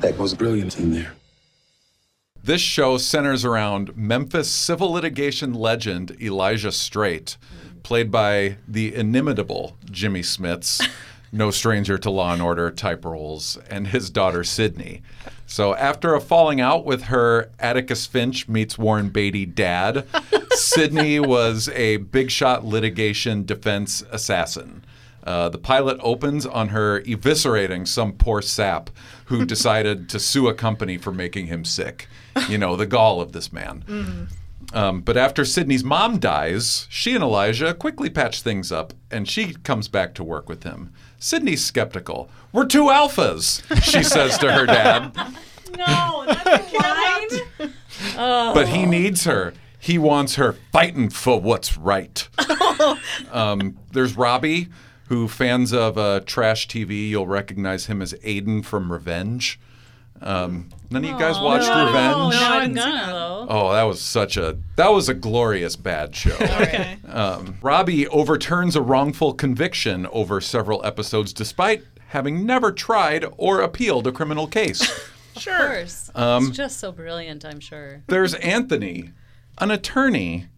That 0.00 0.16
was 0.16 0.35
brilliant 0.35 0.78
in 0.78 0.92
there. 0.92 1.12
This 2.42 2.62
show 2.62 2.97
centers 2.97 3.45
around 3.45 3.95
Memphis 3.95 4.50
civil 4.50 4.92
litigation 4.92 5.52
legend 5.52 6.16
Elijah 6.21 6.73
Straight, 6.73 7.37
played 7.83 8.11
by 8.11 8.57
the 8.66 8.95
inimitable 8.95 9.76
Jimmy 9.90 10.23
Smits, 10.23 10.87
no 11.33 11.50
stranger 11.50 11.99
to 11.99 12.11
law 12.11 12.33
and 12.33 12.40
order 12.40 12.71
type 12.71 13.04
roles, 13.04 13.59
and 13.69 13.88
his 13.88 14.09
daughter 14.09 14.42
Sydney. 14.42 15.02
So 15.47 15.75
after 15.75 16.14
a 16.14 16.21
falling 16.21 16.62
out 16.62 16.87
with 16.87 17.04
her 17.04 17.50
Atticus 17.59 18.07
Finch 18.07 18.49
meets 18.49 18.78
Warren 18.78 19.11
Beatty 19.11 19.45
dad, 19.45 20.07
Sydney 20.52 21.21
was 21.21 21.69
a 21.71 21.99
big 21.99 22.30
shot 22.30 22.64
litigation 22.64 23.45
defense 23.45 24.02
assassin. 24.11 24.83
Uh, 25.25 25.49
the 25.49 25.59
pilot 25.59 25.99
opens 26.03 26.47
on 26.47 26.69
her 26.69 27.00
eviscerating 27.03 27.87
some 27.87 28.12
poor 28.12 28.41
sap 28.43 28.91
who 29.27 29.45
decided 29.47 30.09
to 30.09 30.19
sue 30.19 30.49
a 30.49 30.55
company 30.55 30.97
for 30.99 31.12
making 31.12 31.47
him 31.47 31.65
sick. 31.65 32.09
You 32.49 32.59
know, 32.59 32.77
the 32.77 32.87
gall 32.87 33.21
of 33.21 33.33
this 33.33 33.53
man. 33.53 34.29
Um, 34.73 35.00
but 35.00 35.17
after 35.17 35.45
Sydney's 35.45 35.83
mom 35.83 36.19
dies, 36.19 36.87
she 36.91 37.15
and 37.15 37.25
Elijah 37.25 37.75
quickly 37.75 38.09
patch 38.09 38.43
things 38.43 38.71
up, 38.71 38.93
and 39.11 39.29
she 39.29 39.55
comes 39.55 39.89
back 39.89 40.15
to 40.15 40.25
work 40.25 40.49
with 40.49 40.62
him. 40.62 40.93
Sydney's 41.19 41.65
skeptical. 41.65 42.31
We're 42.53 42.67
two 42.67 42.85
alphas, 42.85 43.62
she 43.83 44.03
says 44.03 44.39
to 44.39 44.53
her 44.53 44.67
dad. 44.67 45.12
No, 45.79 46.25
that's 46.27 46.73
line. 47.61 47.73
But 48.17 48.69
he 48.69 48.87
needs 48.87 49.25
her. 49.25 49.55
He 49.79 49.99
wants 49.99 50.35
her 50.35 50.55
fighting 50.73 51.11
for 51.11 51.41
what's 51.41 51.77
right. 51.79 52.29
um, 53.31 53.79
there's 53.93 54.17
Robbie, 54.17 54.69
who 55.11 55.26
fans 55.26 55.73
of 55.73 55.99
uh, 55.99 56.21
trash 56.25 56.69
TV, 56.69 57.09
you'll 57.09 57.26
recognize 57.26 57.87
him 57.87 58.00
as 58.00 58.12
Aiden 58.25 58.64
from 58.64 58.93
Revenge. 58.93 59.59
Um, 60.23 60.69
none 60.88 61.05
of 61.05 61.11
you 61.11 61.19
guys 61.19 61.35
watched 61.40 61.67
no, 61.67 61.87
Revenge? 61.87 62.35
No, 62.35 62.40
I 62.40 62.59
I'm 62.61 62.69
didn't 62.75 62.85
see 62.85 62.90
gonna 62.90 63.12
though. 63.12 63.47
Oh, 63.49 63.73
that 63.73 63.83
was 63.83 64.00
such 64.00 64.37
a 64.37 64.57
that 64.76 64.88
was 64.93 65.09
a 65.09 65.14
glorious 65.14 65.75
bad 65.75 66.14
show. 66.14 66.37
Okay. 66.40 66.99
Um, 67.09 67.59
Robbie 67.61 68.07
overturns 68.07 68.76
a 68.76 68.83
wrongful 68.83 69.35
conviction 69.35 70.07
over 70.12 70.40
several 70.40 70.85
episodes, 70.87 71.33
despite 71.33 71.83
having 72.09 72.47
never 72.47 72.71
tried 72.71 73.25
or 73.37 73.63
appealed 73.63 74.06
a 74.06 74.13
criminal 74.13 74.47
case. 74.47 74.80
Sure. 75.37 75.54
Of 75.54 75.69
course. 75.69 76.11
Um, 76.17 76.49
it's 76.49 76.56
just 76.56 76.80
so 76.80 76.91
brilliant, 76.91 77.45
I'm 77.45 77.61
sure. 77.61 78.02
There's 78.08 78.35
Anthony, 78.35 79.13
an 79.58 79.71
attorney 79.71 80.49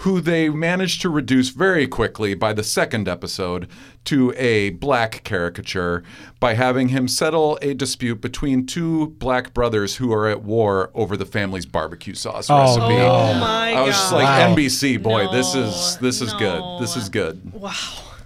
who 0.00 0.20
they 0.20 0.48
managed 0.50 1.00
to 1.02 1.08
reduce 1.08 1.48
very 1.48 1.86
quickly 1.88 2.34
by 2.34 2.52
the 2.52 2.62
second 2.62 3.08
episode 3.08 3.66
to 4.04 4.32
a 4.36 4.70
black 4.70 5.22
caricature 5.24 6.02
by 6.38 6.54
having 6.54 6.88
him 6.88 7.08
settle 7.08 7.58
a 7.62 7.72
dispute 7.74 8.20
between 8.20 8.66
two 8.66 9.08
black 9.18 9.54
brothers 9.54 9.96
who 9.96 10.12
are 10.12 10.28
at 10.28 10.42
war 10.42 10.90
over 10.94 11.16
the 11.16 11.24
family's 11.26 11.66
barbecue 11.66 12.14
sauce 12.14 12.48
Oh, 12.50 12.58
recipe. 12.60 12.96
no. 12.96 13.06
Oh 13.06 13.34
my 13.40 13.72
god. 13.72 13.76
I 13.78 13.82
was 13.82 13.94
just 13.96 14.12
like 14.12 14.24
Wow. 14.24 14.54
NBC, 14.54 15.02
boy, 15.02 15.28
this 15.32 15.54
is 15.54 15.96
this 15.98 16.20
is 16.20 16.32
good. 16.34 16.62
This 16.80 16.96
is 16.96 17.08
good. 17.08 17.52
wow. 17.54 17.72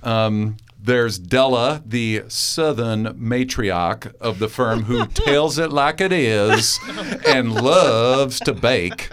Um, 0.03 0.57
there's 0.83 1.19
Della, 1.19 1.83
the 1.85 2.25
southern 2.29 3.05
matriarch 3.15 4.15
of 4.19 4.39
the 4.39 4.49
firm, 4.49 4.85
who 4.85 5.07
tells 5.15 5.59
it 5.59 5.71
like 5.71 6.01
it 6.01 6.11
is 6.11 6.79
and 7.29 7.53
loves 7.55 8.41
to 8.41 8.55
bake. 8.55 9.11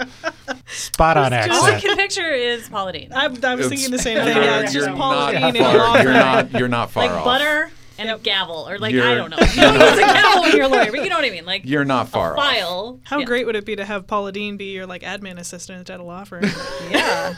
Spot 0.68 1.18
on 1.18 1.26
All 1.26 1.34
I 1.34 1.38
accent. 1.44 1.82
can 1.82 1.96
picture 1.98 2.30
is 2.30 2.68
Paula 2.70 2.94
Deen. 2.94 3.12
I, 3.14 3.26
I 3.26 3.56
was 3.56 3.68
thinking 3.70 3.92
the 3.92 4.00
same 4.00 4.18
You're- 4.18 4.34
thing. 4.34 4.44
Yeah, 4.44 4.60
it's 4.62 4.74
just 4.74 4.88
you're 4.88 4.96
Paula 4.98 5.34
not 5.34 5.36
and 5.36 5.58
far- 5.58 6.04
You're 6.04 6.14
not. 6.14 6.52
You're 6.52 6.68
not 6.68 6.92
far 6.92 7.04
like 7.06 7.12
off. 7.16 7.24
butter 7.26 7.72
and 8.00 8.10
a 8.12 8.18
gavel, 8.20 8.68
or 8.70 8.78
like 8.78 8.94
You're- 8.94 9.08
I 9.08 9.16
don't 9.16 9.30
know. 9.32 9.38
No, 9.38 9.46
it's 9.48 9.98
a 9.98 10.02
gavel 10.02 10.42
when 10.44 10.52
you're 10.56 10.66
a 10.66 10.68
lawyer, 10.68 10.92
but 10.92 11.04
you 11.04 11.10
know 11.10 11.16
what 11.16 11.26
I 11.26 11.30
mean. 11.30 11.46
Like 11.46 11.62
You're 11.66 11.86
not 11.86 12.08
a 12.08 12.10
far 12.10 12.38
off. 12.38 12.44
file. 12.44 13.00
How 13.06 13.20
Yeah. 13.20 13.26
great 13.26 13.46
would 13.46 13.56
it 13.56 13.66
be 13.66 13.76
to 13.78 13.86
have 13.86 14.06
Paula 14.08 14.32
Deen 14.34 14.58
be 14.58 14.74
your 14.74 14.86
like 14.86 15.02
admin 15.04 15.40
assistant 15.40 15.90
at 15.90 16.00
a 16.00 16.04
law 16.04 16.24
firm? 16.26 16.44
Yeah. 16.92 17.36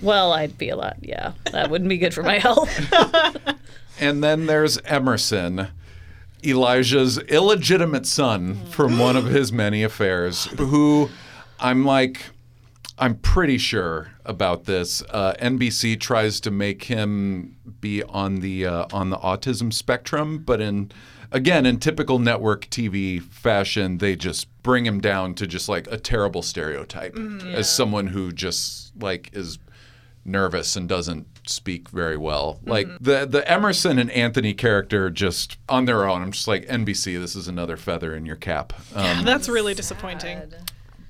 well, 0.00 0.32
I'd 0.32 0.56
be 0.56 0.68
a 0.70 0.76
lot. 0.76 0.96
Yeah, 1.02 1.32
that 1.52 1.68
wouldn't 1.70 1.88
be 1.90 1.98
good 1.98 2.14
for 2.14 2.22
my 2.22 2.38
health. 2.38 2.70
And 3.98 4.22
then 4.22 4.44
there's 4.44 4.76
Emerson, 4.82 5.68
Elijah's 6.44 7.16
illegitimate 7.16 8.04
son 8.06 8.56
from 8.66 8.98
one 8.98 9.16
of 9.16 9.24
his 9.24 9.50
many 9.52 9.82
affairs, 9.82 10.44
who 10.58 11.08
I'm 11.58 11.86
like, 11.86 12.20
I'm 12.98 13.16
pretty 13.16 13.58
sure 13.58 14.12
about 14.24 14.64
this. 14.64 15.02
Uh, 15.10 15.34
NBC 15.40 16.00
tries 16.00 16.40
to 16.40 16.50
make 16.50 16.84
him 16.84 17.56
be 17.80 18.02
on 18.02 18.36
the 18.36 18.66
uh, 18.66 18.86
on 18.92 19.10
the 19.10 19.18
autism 19.18 19.72
spectrum, 19.72 20.38
but 20.38 20.60
in 20.60 20.90
again 21.30 21.66
in 21.66 21.78
typical 21.78 22.18
network 22.18 22.66
TV 22.66 23.22
fashion, 23.22 23.98
they 23.98 24.16
just 24.16 24.46
bring 24.62 24.86
him 24.86 25.00
down 25.00 25.34
to 25.34 25.46
just 25.46 25.68
like 25.68 25.86
a 25.90 25.98
terrible 25.98 26.42
stereotype 26.42 27.16
as 27.44 27.68
someone 27.72 28.08
who 28.08 28.32
just 28.32 28.92
like 29.00 29.30
is 29.34 29.58
nervous 30.24 30.74
and 30.74 30.88
doesn't 30.88 31.26
speak 31.46 31.88
very 31.90 32.16
well. 32.16 32.60
Like 32.64 32.88
the 33.00 33.26
the 33.26 33.48
Emerson 33.50 33.98
and 33.98 34.10
Anthony 34.10 34.54
character 34.54 35.10
just 35.10 35.58
on 35.68 35.84
their 35.84 36.08
own. 36.08 36.22
I'm 36.22 36.32
just 36.32 36.48
like 36.48 36.66
NBC. 36.66 37.20
This 37.20 37.36
is 37.36 37.46
another 37.46 37.76
feather 37.76 38.14
in 38.14 38.24
your 38.24 38.36
cap. 38.36 38.72
Um, 38.94 39.24
That's 39.24 39.48
really 39.50 39.74
disappointing. 39.74 40.40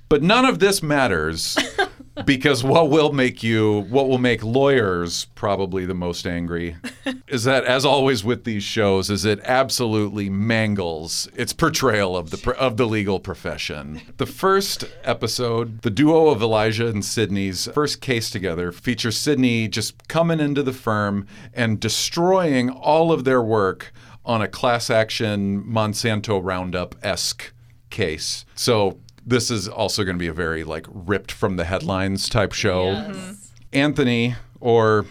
But 0.09 0.23
none 0.23 0.45
of 0.45 0.59
this 0.59 0.83
matters 0.83 1.57
because 2.25 2.65
what 2.65 2.91
will 2.91 3.13
make 3.13 3.43
you, 3.43 3.81
what 3.89 4.09
will 4.09 4.19
make 4.19 4.43
lawyers 4.43 5.27
probably 5.35 5.85
the 5.85 5.95
most 5.95 6.27
angry, 6.27 6.77
is 7.29 7.45
that 7.45 7.65
as 7.65 7.85
always 7.85 8.25
with 8.25 8.45
these 8.45 8.63
shows, 8.63 9.11
is 9.11 9.25
it 9.25 9.41
absolutely 9.45 10.31
mangles 10.31 11.29
its 11.35 11.53
portrayal 11.53 12.17
of 12.17 12.31
the 12.31 12.57
of 12.57 12.77
the 12.77 12.87
legal 12.87 13.21
profession. 13.21 14.01
The 14.17 14.27
first 14.27 14.85
episode, 15.05 15.83
the 15.83 15.91
duo 15.91 16.29
of 16.29 16.41
Elijah 16.41 16.89
and 16.89 17.05
Sydney's 17.05 17.69
first 17.75 18.01
case 18.01 18.31
together, 18.31 18.73
features 18.73 19.17
Sydney 19.17 19.69
just 19.69 20.09
coming 20.09 20.41
into 20.41 20.63
the 20.63 20.73
firm 20.73 21.27
and 21.53 21.81
destroying 21.81 22.71
all 22.71 23.13
of 23.13 23.25
their 23.25 23.43
work 23.43 23.93
on 24.25 24.43
a 24.43 24.49
class 24.49 24.91
action 24.91 25.63
Monsanto 25.63 26.41
Roundup 26.43 26.97
esque 27.03 27.53
case. 27.91 28.45
So 28.55 28.99
this 29.27 29.51
is 29.51 29.69
also 29.69 30.05
going 30.05 30.15
to 30.15 30.21
be 30.21 30.29
a 30.29 30.33
very 30.33 30.63
like 30.63 30.87
ripped 30.89 31.33
from 31.33 31.57
the 31.57 31.65
headlines 31.65 32.29
type 32.29 32.53
show. 32.53 32.93
Yes. 32.93 33.17
Mm-hmm. 33.17 33.33
Anthony 33.73 34.37
or 34.61 35.05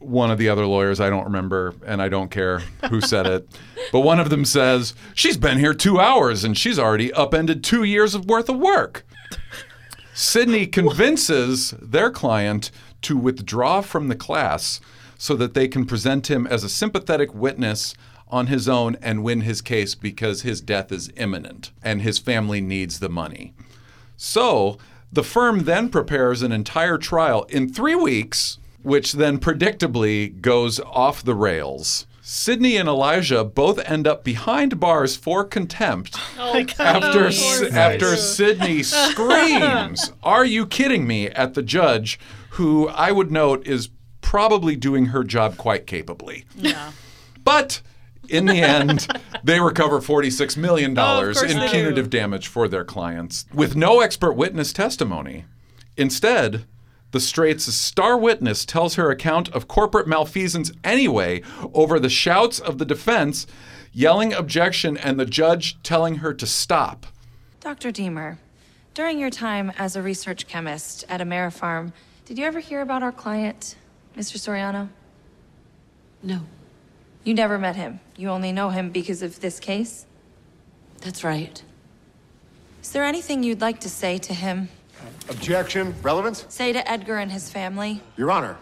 one 0.00 0.30
of 0.30 0.36
the 0.36 0.48
other 0.48 0.66
lawyers, 0.66 1.00
I 1.00 1.08
don't 1.08 1.24
remember, 1.24 1.74
and 1.86 2.02
I 2.02 2.08
don't 2.08 2.30
care 2.30 2.58
who 2.90 3.00
said 3.00 3.26
it, 3.26 3.48
but 3.92 4.00
one 4.00 4.20
of 4.20 4.28
them 4.28 4.44
says, 4.44 4.94
She's 5.14 5.36
been 5.36 5.58
here 5.58 5.72
two 5.72 6.00
hours 6.00 6.44
and 6.44 6.58
she's 6.58 6.78
already 6.78 7.12
upended 7.12 7.62
two 7.62 7.84
years 7.84 8.14
of 8.14 8.26
worth 8.26 8.48
of 8.48 8.58
work. 8.58 9.06
Sydney 10.12 10.66
convinces 10.66 11.70
their 11.80 12.10
client 12.10 12.70
to 13.02 13.16
withdraw 13.16 13.80
from 13.80 14.08
the 14.08 14.16
class 14.16 14.80
so 15.16 15.36
that 15.36 15.54
they 15.54 15.68
can 15.68 15.86
present 15.86 16.30
him 16.30 16.46
as 16.46 16.64
a 16.64 16.68
sympathetic 16.68 17.32
witness 17.34 17.94
on 18.28 18.46
his 18.48 18.68
own 18.68 18.96
and 19.02 19.22
win 19.22 19.42
his 19.42 19.60
case 19.60 19.94
because 19.94 20.42
his 20.42 20.60
death 20.60 20.90
is 20.90 21.12
imminent 21.16 21.72
and 21.82 22.02
his 22.02 22.18
family 22.18 22.60
needs 22.60 22.98
the 22.98 23.08
money. 23.08 23.54
So 24.16 24.78
the 25.12 25.22
firm 25.22 25.64
then 25.64 25.88
prepares 25.88 26.42
an 26.42 26.52
entire 26.52 26.98
trial 26.98 27.44
in 27.44 27.72
three 27.72 27.94
weeks, 27.94 28.58
which 28.82 29.12
then 29.12 29.38
predictably 29.38 30.40
goes 30.40 30.80
off 30.80 31.22
the 31.22 31.34
rails. 31.34 32.06
Sydney 32.26 32.76
and 32.78 32.88
Elijah 32.88 33.44
both 33.44 33.78
end 33.80 34.06
up 34.06 34.24
behind 34.24 34.80
bars 34.80 35.14
for 35.14 35.44
contempt 35.44 36.16
Oh, 36.38 36.58
after 36.78 37.30
poor 37.30 37.68
after 37.78 38.16
Sydney 38.16 38.82
screams, 38.82 40.10
"Are 40.22 40.44
you 40.44 40.66
kidding 40.66 41.06
me?" 41.06 41.28
at 41.28 41.52
the 41.52 41.62
judge, 41.62 42.18
who 42.50 42.88
I 42.88 43.12
would 43.12 43.30
note 43.30 43.66
is 43.66 43.90
probably 44.22 44.74
doing 44.74 45.06
her 45.06 45.22
job 45.22 45.58
quite 45.58 45.86
capably. 45.86 46.46
Yeah. 46.56 46.92
But 47.44 47.82
in 48.28 48.46
the 48.46 48.60
end, 48.60 49.06
they 49.44 49.60
recover 49.60 50.00
$46 50.00 50.56
million 50.56 50.96
oh, 50.98 51.20
in 51.20 51.58
they 51.58 51.66
do. 51.66 51.72
punitive 51.72 52.10
damage 52.10 52.48
for 52.48 52.68
their 52.68 52.84
clients 52.84 53.46
with 53.52 53.76
no 53.76 54.00
expert 54.00 54.32
witness 54.32 54.72
testimony. 54.72 55.44
Instead, 55.96 56.66
the 57.12 57.20
Straits' 57.20 57.72
star 57.72 58.18
witness 58.18 58.64
tells 58.64 58.96
her 58.96 59.10
account 59.10 59.48
of 59.50 59.68
corporate 59.68 60.08
malfeasance 60.08 60.72
anyway 60.82 61.42
over 61.72 62.00
the 62.00 62.08
shouts 62.08 62.58
of 62.58 62.78
the 62.78 62.84
defense, 62.84 63.46
yelling 63.92 64.32
objection, 64.32 64.96
and 64.96 65.20
the 65.20 65.24
judge 65.24 65.80
telling 65.82 66.16
her 66.16 66.34
to 66.34 66.46
stop. 66.46 67.06
Dr. 67.60 67.92
Deemer, 67.92 68.38
during 68.94 69.18
your 69.20 69.30
time 69.30 69.72
as 69.78 69.94
a 69.94 70.02
research 70.02 70.48
chemist 70.48 71.04
at 71.08 71.20
Amerifarm, 71.20 71.92
did 72.24 72.36
you 72.36 72.44
ever 72.44 72.58
hear 72.58 72.80
about 72.80 73.02
our 73.02 73.12
client, 73.12 73.76
Mr. 74.16 74.36
Soriano? 74.36 74.88
No, 76.22 76.40
You 77.24 77.32
never 77.34 77.58
met 77.58 77.74
him. 77.74 78.00
You 78.16 78.28
only 78.28 78.52
know 78.52 78.68
him 78.70 78.90
because 78.90 79.22
of 79.22 79.40
this 79.40 79.58
case? 79.58 80.06
that's 81.00 81.22
right. 81.22 81.62
Is 82.82 82.92
there 82.92 83.04
anything 83.04 83.42
you'd 83.42 83.60
like 83.60 83.80
to 83.80 83.90
say 83.90 84.16
to 84.18 84.32
him? 84.32 84.70
Objection. 85.28 85.94
Relevance? 86.00 86.46
Say 86.48 86.72
to 86.72 86.90
Edgar 86.90 87.18
and 87.18 87.30
his 87.30 87.50
family? 87.50 88.00
Your 88.16 88.30
Honor. 88.30 88.56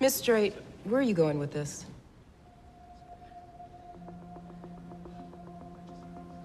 Miss 0.00 0.14
Straight, 0.14 0.54
where 0.84 1.00
are 1.00 1.02
you 1.02 1.12
going 1.12 1.38
with 1.38 1.52
this? 1.52 1.84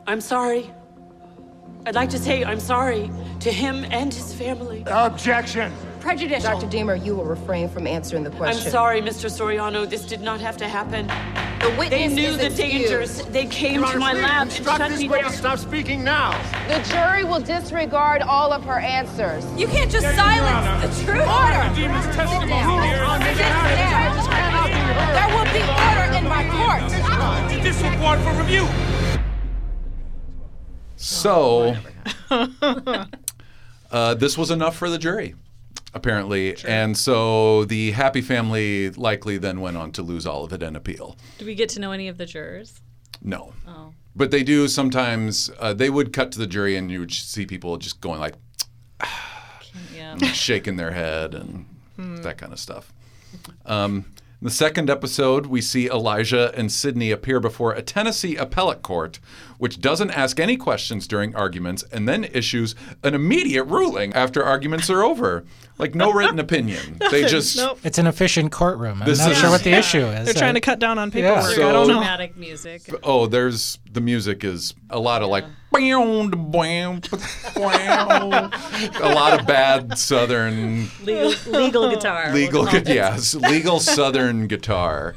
I'm 0.06 0.19
sorry. 0.19 0.69
I'd 1.86 1.95
like 1.95 2.10
to 2.10 2.19
say 2.19 2.43
I'm 2.43 2.60
sorry 2.60 3.10
to 3.41 3.51
him 3.51 3.86
and 3.86 4.13
his 4.13 4.34
family. 4.34 4.84
Objection. 4.88 5.71
Prejudicial. 6.04 6.52
Dr. 6.60 6.68
Deemer, 6.68 6.96
you 6.96 7.16
will 7.16 7.24
refrain 7.24 7.70
from 7.70 7.88
answering 7.88 8.26
the 8.26 8.30
question. 8.32 8.66
I'm 8.66 8.72
sorry, 8.72 9.02
Mr. 9.02 9.30
Soriano. 9.32 9.89
This 9.89 10.04
did 10.06 10.20
not 10.20 10.42
have 10.42 10.58
to 10.58 10.68
happen. 10.68 11.08
The 11.62 11.70
witness 11.80 11.89
They 11.89 12.08
knew 12.10 12.28
is 12.28 12.38
the 12.39 12.48
excused. 12.48 12.72
dangers. 12.74 13.26
They 13.28 13.46
came 13.46 13.76
Your 13.76 13.84
to 13.84 13.89
Honor, 13.92 14.00
my 14.00 14.12
please 14.12 14.22
lab 14.24 14.42
and 14.42 14.50
instruct 14.52 14.78
shut 14.80 14.89
this 14.89 15.00
me 15.00 15.08
down. 15.08 15.32
Stop 15.32 15.60
speaking 15.60 16.04
now. 16.04 16.32
The 16.68 16.80
jury 16.89 17.24
will 17.24 17.39
disregard 17.39 18.22
all 18.22 18.52
of 18.52 18.66
her 18.66 18.80
answers. 18.80 19.46
You 19.58 19.68
can't 19.68 19.89
just 19.89 20.06
silence 20.18 20.98
the 20.98 21.06
truth! 21.06 21.26
Order! 21.26 21.74
Deemer's 21.74 22.06
testimony 22.13 22.52
Sit 22.52 22.84
here. 22.84 23.00
down. 23.00 23.22
Sit 23.24 23.38
down. 23.38 24.20
There 25.16 25.30
will 25.32 25.48
be 25.56 25.63
order 25.72 26.06
in 26.18 26.28
my 26.28 26.44
court. 26.52 27.63
This 27.63 27.82
report 27.82 28.20
for 28.20 28.34
review. 28.34 28.68
So, 30.98 31.78
uh, 33.89 34.13
this 34.16 34.38
was 34.38 34.52
enough 34.52 34.76
for 34.76 34.89
the 34.89 34.98
jury, 34.98 35.36
apparently. 35.93 36.56
And 36.65 36.97
so 36.97 37.65
the 37.65 37.91
happy 37.91 38.21
family 38.21 38.89
likely 38.91 39.38
then 39.38 39.62
went 39.62 39.77
on 39.77 39.91
to 39.93 40.01
lose 40.01 40.25
all 40.25 40.43
of 40.43 40.53
it 40.53 40.63
in 40.63 40.75
appeal. 40.75 41.15
Do 41.38 41.45
we 41.45 41.56
get 41.56 41.69
to 41.69 41.79
know 41.79 41.91
any 41.91 42.08
of 42.08 42.17
the 42.17 42.25
jurors? 42.25 42.82
No. 43.21 43.53
Oh. 43.67 43.93
But 44.15 44.32
they 44.32 44.43
do 44.43 44.67
sometimes, 44.67 45.49
uh, 45.60 45.73
they 45.73 45.89
would 45.89 46.13
cut 46.13 46.32
to 46.34 46.39
the 46.39 46.47
jury 46.47 46.75
and 46.75 46.91
you 46.91 46.99
would 46.99 47.12
see 47.12 47.45
people 47.45 47.77
just 47.77 48.01
going 48.01 48.19
like, 48.19 48.36
Yeah. 49.95 50.17
shaking 50.17 50.75
their 50.75 50.91
head 50.91 51.34
and 51.34 51.65
that 52.23 52.38
kind 52.38 52.53
of 52.53 52.60
stuff. 52.60 52.93
Um, 53.65 54.06
in 54.41 54.45
the 54.45 54.51
second 54.51 54.89
episode, 54.89 55.45
we 55.45 55.62
see 55.62 55.88
Elijah 55.88 56.51
and 56.56 56.71
Sydney 56.71 57.12
appear 57.12 57.39
before 57.39 57.71
a 57.73 57.82
Tennessee 57.82 58.36
appellate 58.36 58.82
court, 58.84 59.19
which 59.63 59.80
doesn't 59.80 60.12
ask 60.12 60.41
any 60.41 60.58
questions 60.58 61.08
during 61.08 61.34
arguments 61.38 61.84
and 61.89 62.06
then 62.06 62.26
issues 62.26 62.76
an 63.02 63.13
immediate 63.13 63.63
ruling 63.63 64.12
after 64.12 64.43
arguments 64.43 64.89
are 64.89 65.02
over. 65.02 65.45
Like 65.78 65.95
no 65.95 66.12
written 66.12 66.38
opinion. 66.38 66.97
They 67.12 67.23
just 67.23 67.56
Nope. 67.56 67.80
It's 67.86 67.97
an 67.97 68.06
efficient 68.06 68.52
courtroom. 68.52 69.02
I'm 69.02 69.08
This 69.08 69.19
not 69.19 69.32
is- 69.32 69.38
sure 69.38 69.49
what 69.49 69.63
the 69.63 69.71
issue 69.71 70.06
is. 70.06 70.26
They're 70.26 70.34
trying 70.34 70.56
to 70.56 70.60
cut 70.60 70.80
down 70.80 70.99
on 70.99 71.12
paperwork. 71.12 71.43
So- 71.56 71.69
I 71.69 71.71
don't 71.71 71.88
know. 71.88 71.93
Dramatic 71.93 72.36
music. 72.36 72.82
oh, 73.04 73.26
there's 73.26 73.80
the 73.89 74.02
music 74.02 74.43
is 74.43 74.73
a 74.89 74.99
lot 74.99 75.21
of 75.23 75.30
like 75.30 75.45
a 77.56 79.13
lot 79.15 79.39
of 79.39 79.47
bad 79.47 79.97
southern 79.97 80.89
Legal, 81.04 81.34
legal 81.52 81.89
guitar. 81.89 82.26
we'll 82.26 82.34
legal 82.34 82.65
call 82.65 82.82
yes, 82.82 83.34
legal 83.34 83.80
southern 83.80 84.47
guitar. 84.47 85.15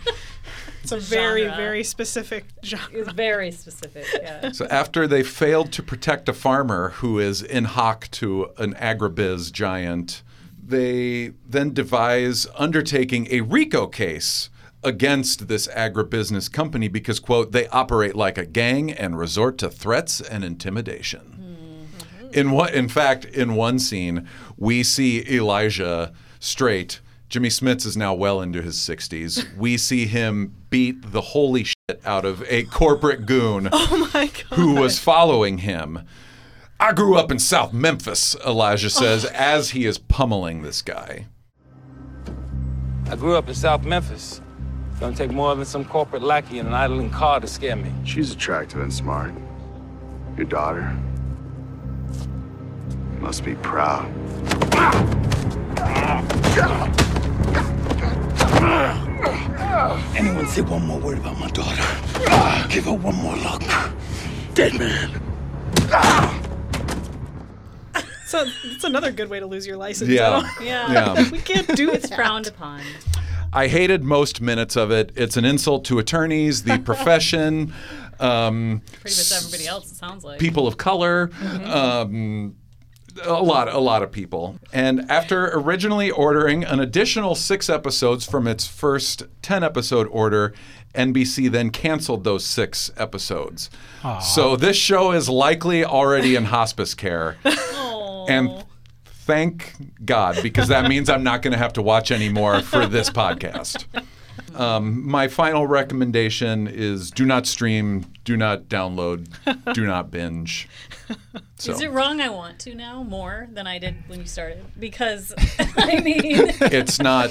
It's 0.92 1.05
a 1.05 1.11
very, 1.16 1.42
Genre. 1.42 1.57
very 1.57 1.85
specific 1.85 2.44
genre. 2.64 3.01
It's 3.01 3.12
very 3.12 3.51
specific. 3.51 4.07
Yeah. 4.14 4.53
So 4.53 4.66
after 4.66 5.07
they 5.07 5.22
failed 5.22 5.72
to 5.72 5.83
protect 5.83 6.29
a 6.29 6.33
farmer 6.33 6.90
who 6.90 7.18
is 7.18 7.42
in 7.42 7.64
hock 7.64 8.09
to 8.12 8.51
an 8.59 8.75
agribiz 8.75 9.53
giant, 9.53 10.22
they 10.64 11.33
then 11.49 11.72
devise 11.75 12.46
undertaking 12.57 13.29
a 13.31 13.40
RICO 13.40 13.87
case 13.87 14.51
against 14.83 15.49
this 15.49 15.66
agribusiness 15.68 16.53
company 16.53 16.87
because 16.87 17.18
quote 17.18 17.51
they 17.51 17.66
operate 17.68 18.14
like 18.14 18.38
a 18.38 18.46
gang 18.46 18.92
and 18.92 19.18
resort 19.18 19.59
to 19.59 19.68
threats 19.70 20.20
and 20.20 20.44
intimidation. 20.44 21.88
Mm-hmm. 22.20 22.33
In 22.33 22.51
what 22.53 22.72
in 22.75 22.88
fact 22.88 23.25
in 23.25 23.55
one 23.55 23.81
scene 23.81 24.29
we 24.57 24.85
see 24.85 25.25
Elijah 25.29 26.12
straight 26.38 27.01
Jimmy 27.28 27.48
Smits 27.48 27.84
is 27.84 27.96
now 27.96 28.14
well 28.14 28.40
into 28.40 28.62
his 28.62 28.76
60s. 28.76 29.56
We 29.56 29.76
see 29.76 30.06
him 30.06 30.54
beat 30.70 31.10
the 31.10 31.20
holy 31.20 31.64
shit 31.64 32.00
out 32.04 32.24
of 32.24 32.44
a 32.48 32.64
corporate 32.64 33.26
goon 33.26 33.68
Oh 33.72 34.10
my 34.14 34.26
god. 34.26 34.56
who 34.56 34.74
was 34.76 34.98
following 34.98 35.58
him. 35.58 36.06
I 36.78 36.92
grew 36.92 37.16
up 37.16 37.32
in 37.32 37.38
South 37.38 37.72
Memphis, 37.72 38.36
Elijah 38.46 38.86
oh. 38.86 38.90
says, 38.90 39.24
as 39.24 39.70
he 39.70 39.86
is 39.86 39.98
pummeling 39.98 40.62
this 40.62 40.82
guy. 40.82 41.26
I 43.10 43.16
grew 43.16 43.34
up 43.34 43.48
in 43.48 43.54
South 43.54 43.84
Memphis. 43.84 44.40
Don't 45.00 45.16
take 45.16 45.30
more 45.30 45.54
than 45.54 45.64
some 45.64 45.84
corporate 45.84 46.22
lackey 46.22 46.58
and 46.58 46.68
an 46.68 46.74
idling 46.74 47.10
car 47.10 47.40
to 47.40 47.46
scare 47.46 47.76
me. 47.76 47.92
She's 48.04 48.30
attractive 48.30 48.80
and 48.80 48.92
smart. 48.92 49.32
Your 50.36 50.46
daughter 50.46 50.96
must 53.20 53.44
be 53.44 53.56
proud. 53.56 54.06
Anyone 60.16 60.46
say 60.48 60.62
one 60.62 60.86
more 60.86 60.98
word 61.00 61.18
about 61.18 61.38
my 61.38 61.48
daughter? 61.48 62.68
Give 62.68 62.84
her 62.84 62.92
one 62.92 63.14
more 63.16 63.36
look. 63.36 63.62
Dead 64.54 64.74
man. 64.78 65.22
So 68.26 68.44
it's 68.64 68.84
another 68.84 69.12
good 69.12 69.30
way 69.30 69.38
to 69.40 69.46
lose 69.46 69.66
your 69.66 69.76
license. 69.76 70.10
Yeah. 70.10 70.40
though. 70.40 70.46
Yeah. 70.64 70.92
Yeah. 71.16 71.30
we 71.32 71.38
can't 71.38 71.76
do 71.76 71.90
It's 71.90 72.10
it. 72.10 72.14
frowned 72.14 72.46
upon. 72.48 72.80
I 73.52 73.68
hated 73.68 74.02
most 74.02 74.40
minutes 74.40 74.76
of 74.76 74.90
it. 74.90 75.12
It's 75.16 75.36
an 75.36 75.44
insult 75.44 75.84
to 75.86 75.98
attorneys, 75.98 76.64
the 76.64 76.78
profession, 76.78 77.72
um, 78.18 78.82
Pretty 79.00 79.16
much 79.16 79.32
everybody 79.32 79.66
else, 79.66 79.92
it 79.92 79.96
sounds 79.96 80.24
like. 80.24 80.40
people 80.40 80.66
of 80.66 80.76
color. 80.76 81.28
Mm-hmm. 81.28 81.70
Um, 81.70 82.56
a 83.22 83.42
lot, 83.42 83.68
a 83.68 83.79
lot 83.79 84.02
of 84.02 84.11
people. 84.12 84.57
And 84.72 85.11
after 85.11 85.50
originally 85.52 86.11
ordering 86.11 86.64
an 86.64 86.81
additional 86.81 87.35
six 87.35 87.68
episodes 87.68 88.26
from 88.26 88.46
its 88.46 88.66
first 88.66 89.24
10 89.42 89.62
episode 89.62 90.07
order, 90.11 90.52
NBC 90.94 91.50
then 91.50 91.70
canceled 91.70 92.24
those 92.24 92.44
six 92.44 92.90
episodes. 92.96 93.70
So 94.20 94.57
this 94.57 94.76
show 94.76 95.12
is 95.12 95.29
likely 95.29 95.85
already 95.85 96.37
in 96.37 96.44
hospice 96.46 96.94
care. 96.94 97.37
And 98.29 98.64
thank 99.05 99.72
God, 100.05 100.37
because 100.42 100.66
that 100.66 100.88
means 100.88 101.09
I'm 101.09 101.22
not 101.22 101.42
going 101.42 101.52
to 101.52 101.59
have 101.59 101.74
to 101.74 101.83
watch 101.83 102.11
anymore 102.11 102.61
for 102.61 102.87
this 102.87 103.09
podcast. 103.09 103.85
Um, 104.59 105.07
my 105.09 105.29
final 105.29 105.66
recommendation 105.66 106.66
is 106.66 107.11
do 107.11 107.25
not 107.25 107.47
stream, 107.47 108.07
do 108.25 108.37
not 108.37 108.64
download, 108.64 109.29
do 109.75 109.87
not 109.87 110.11
binge. 110.11 110.69
So 111.57 111.73
Is 111.73 111.81
it 111.81 111.90
wrong 111.90 112.21
I 112.21 112.29
want 112.29 112.59
to 112.61 112.75
now 112.75 113.03
more 113.03 113.49
than 113.53 113.66
I 113.66 113.79
did 113.79 113.97
when 114.09 114.21
you 114.21 114.27
started? 114.27 114.64
Because, 114.79 115.33
I 115.59 116.01
mean, 116.01 116.23
it's 116.61 116.99
not 117.01 117.31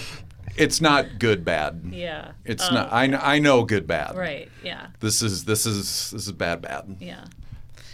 it's 0.58 0.80
not 0.80 1.20
good 1.20 1.44
bad. 1.44 1.82
yeah. 1.92 2.32
It's 2.46 2.70
Oh, 2.70 2.74
not 2.74 2.94
I, 2.94 3.08
kn- 3.08 3.20
I 3.22 3.40
know 3.40 3.66
good 3.66 3.86
bad. 3.88 4.16
Right, 4.16 4.50
yeah, 4.64 4.88
This 5.02 5.22
is 5.22 5.44
this 5.46 5.66
is 5.66 6.12
this 6.12 6.28
is 6.28 6.32
bad 6.32 6.62
bad. 6.62 6.96
yeah. 7.00 7.26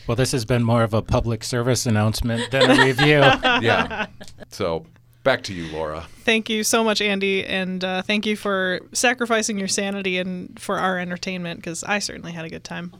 Well, 0.07 0.15
this 0.15 0.31
has 0.33 0.45
been 0.45 0.63
more 0.63 0.83
of 0.83 0.93
a 0.93 1.01
public 1.01 1.43
service 1.43 1.85
announcement 1.85 2.49
than 2.51 2.69
a 2.71 2.83
review. 2.85 3.21
Yeah. 3.61 4.07
So 4.49 4.85
back 5.23 5.43
to 5.43 5.53
you, 5.53 5.71
Laura. 5.71 6.07
Thank 6.23 6.49
you 6.49 6.63
so 6.63 6.83
much, 6.83 7.01
Andy, 7.01 7.45
and 7.45 7.83
uh, 7.83 8.01
thank 8.01 8.25
you 8.25 8.35
for 8.35 8.81
sacrificing 8.93 9.57
your 9.57 9.67
sanity 9.67 10.17
and 10.17 10.59
for 10.59 10.77
our 10.77 10.99
entertainment 10.99 11.59
because 11.59 11.83
I 11.83 11.99
certainly 11.99 12.31
had 12.31 12.45
a 12.45 12.49
good 12.49 12.63
time. 12.63 12.93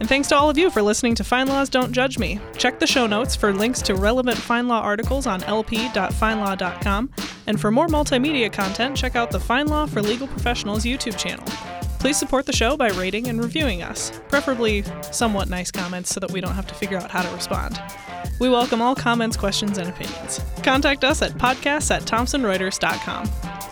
And 0.00 0.08
thanks 0.08 0.28
to 0.28 0.36
all 0.36 0.48
of 0.48 0.56
you 0.56 0.70
for 0.70 0.80
listening 0.80 1.14
to 1.16 1.22
FindLaw's 1.22 1.68
Don't 1.68 1.92
Judge 1.92 2.18
Me. 2.18 2.40
Check 2.56 2.78
the 2.78 2.86
show 2.86 3.06
notes 3.06 3.36
for 3.36 3.52
links 3.52 3.82
to 3.82 3.94
relevant 3.94 4.38
FindLaw 4.38 4.80
articles 4.80 5.26
on 5.26 5.42
lp.findlaw.com. 5.42 7.10
And 7.46 7.60
for 7.60 7.70
more 7.70 7.86
multimedia 7.86 8.50
content, 8.50 8.96
check 8.96 9.14
out 9.14 9.30
the 9.30 9.38
FindLaw 9.38 9.90
for 9.90 10.00
Legal 10.00 10.26
Professionals 10.26 10.84
YouTube 10.84 11.18
channel. 11.18 11.44
Please 12.00 12.18
support 12.18 12.46
the 12.46 12.52
show 12.52 12.78
by 12.78 12.88
rating 12.92 13.28
and 13.28 13.42
reviewing 13.42 13.82
us, 13.82 14.10
preferably 14.28 14.82
somewhat 15.12 15.50
nice 15.50 15.70
comments 15.70 16.08
so 16.08 16.18
that 16.18 16.30
we 16.30 16.40
don't 16.40 16.54
have 16.54 16.66
to 16.66 16.74
figure 16.74 16.96
out 16.96 17.10
how 17.10 17.20
to 17.20 17.28
respond. 17.34 17.78
We 18.40 18.48
welcome 18.48 18.80
all 18.80 18.94
comments, 18.94 19.36
questions, 19.36 19.76
and 19.76 19.86
opinions. 19.86 20.40
Contact 20.62 21.04
us 21.04 21.20
at 21.20 21.32
podcasts 21.32 21.90
at 21.90 22.02
thomsonreuters.com. 22.04 23.69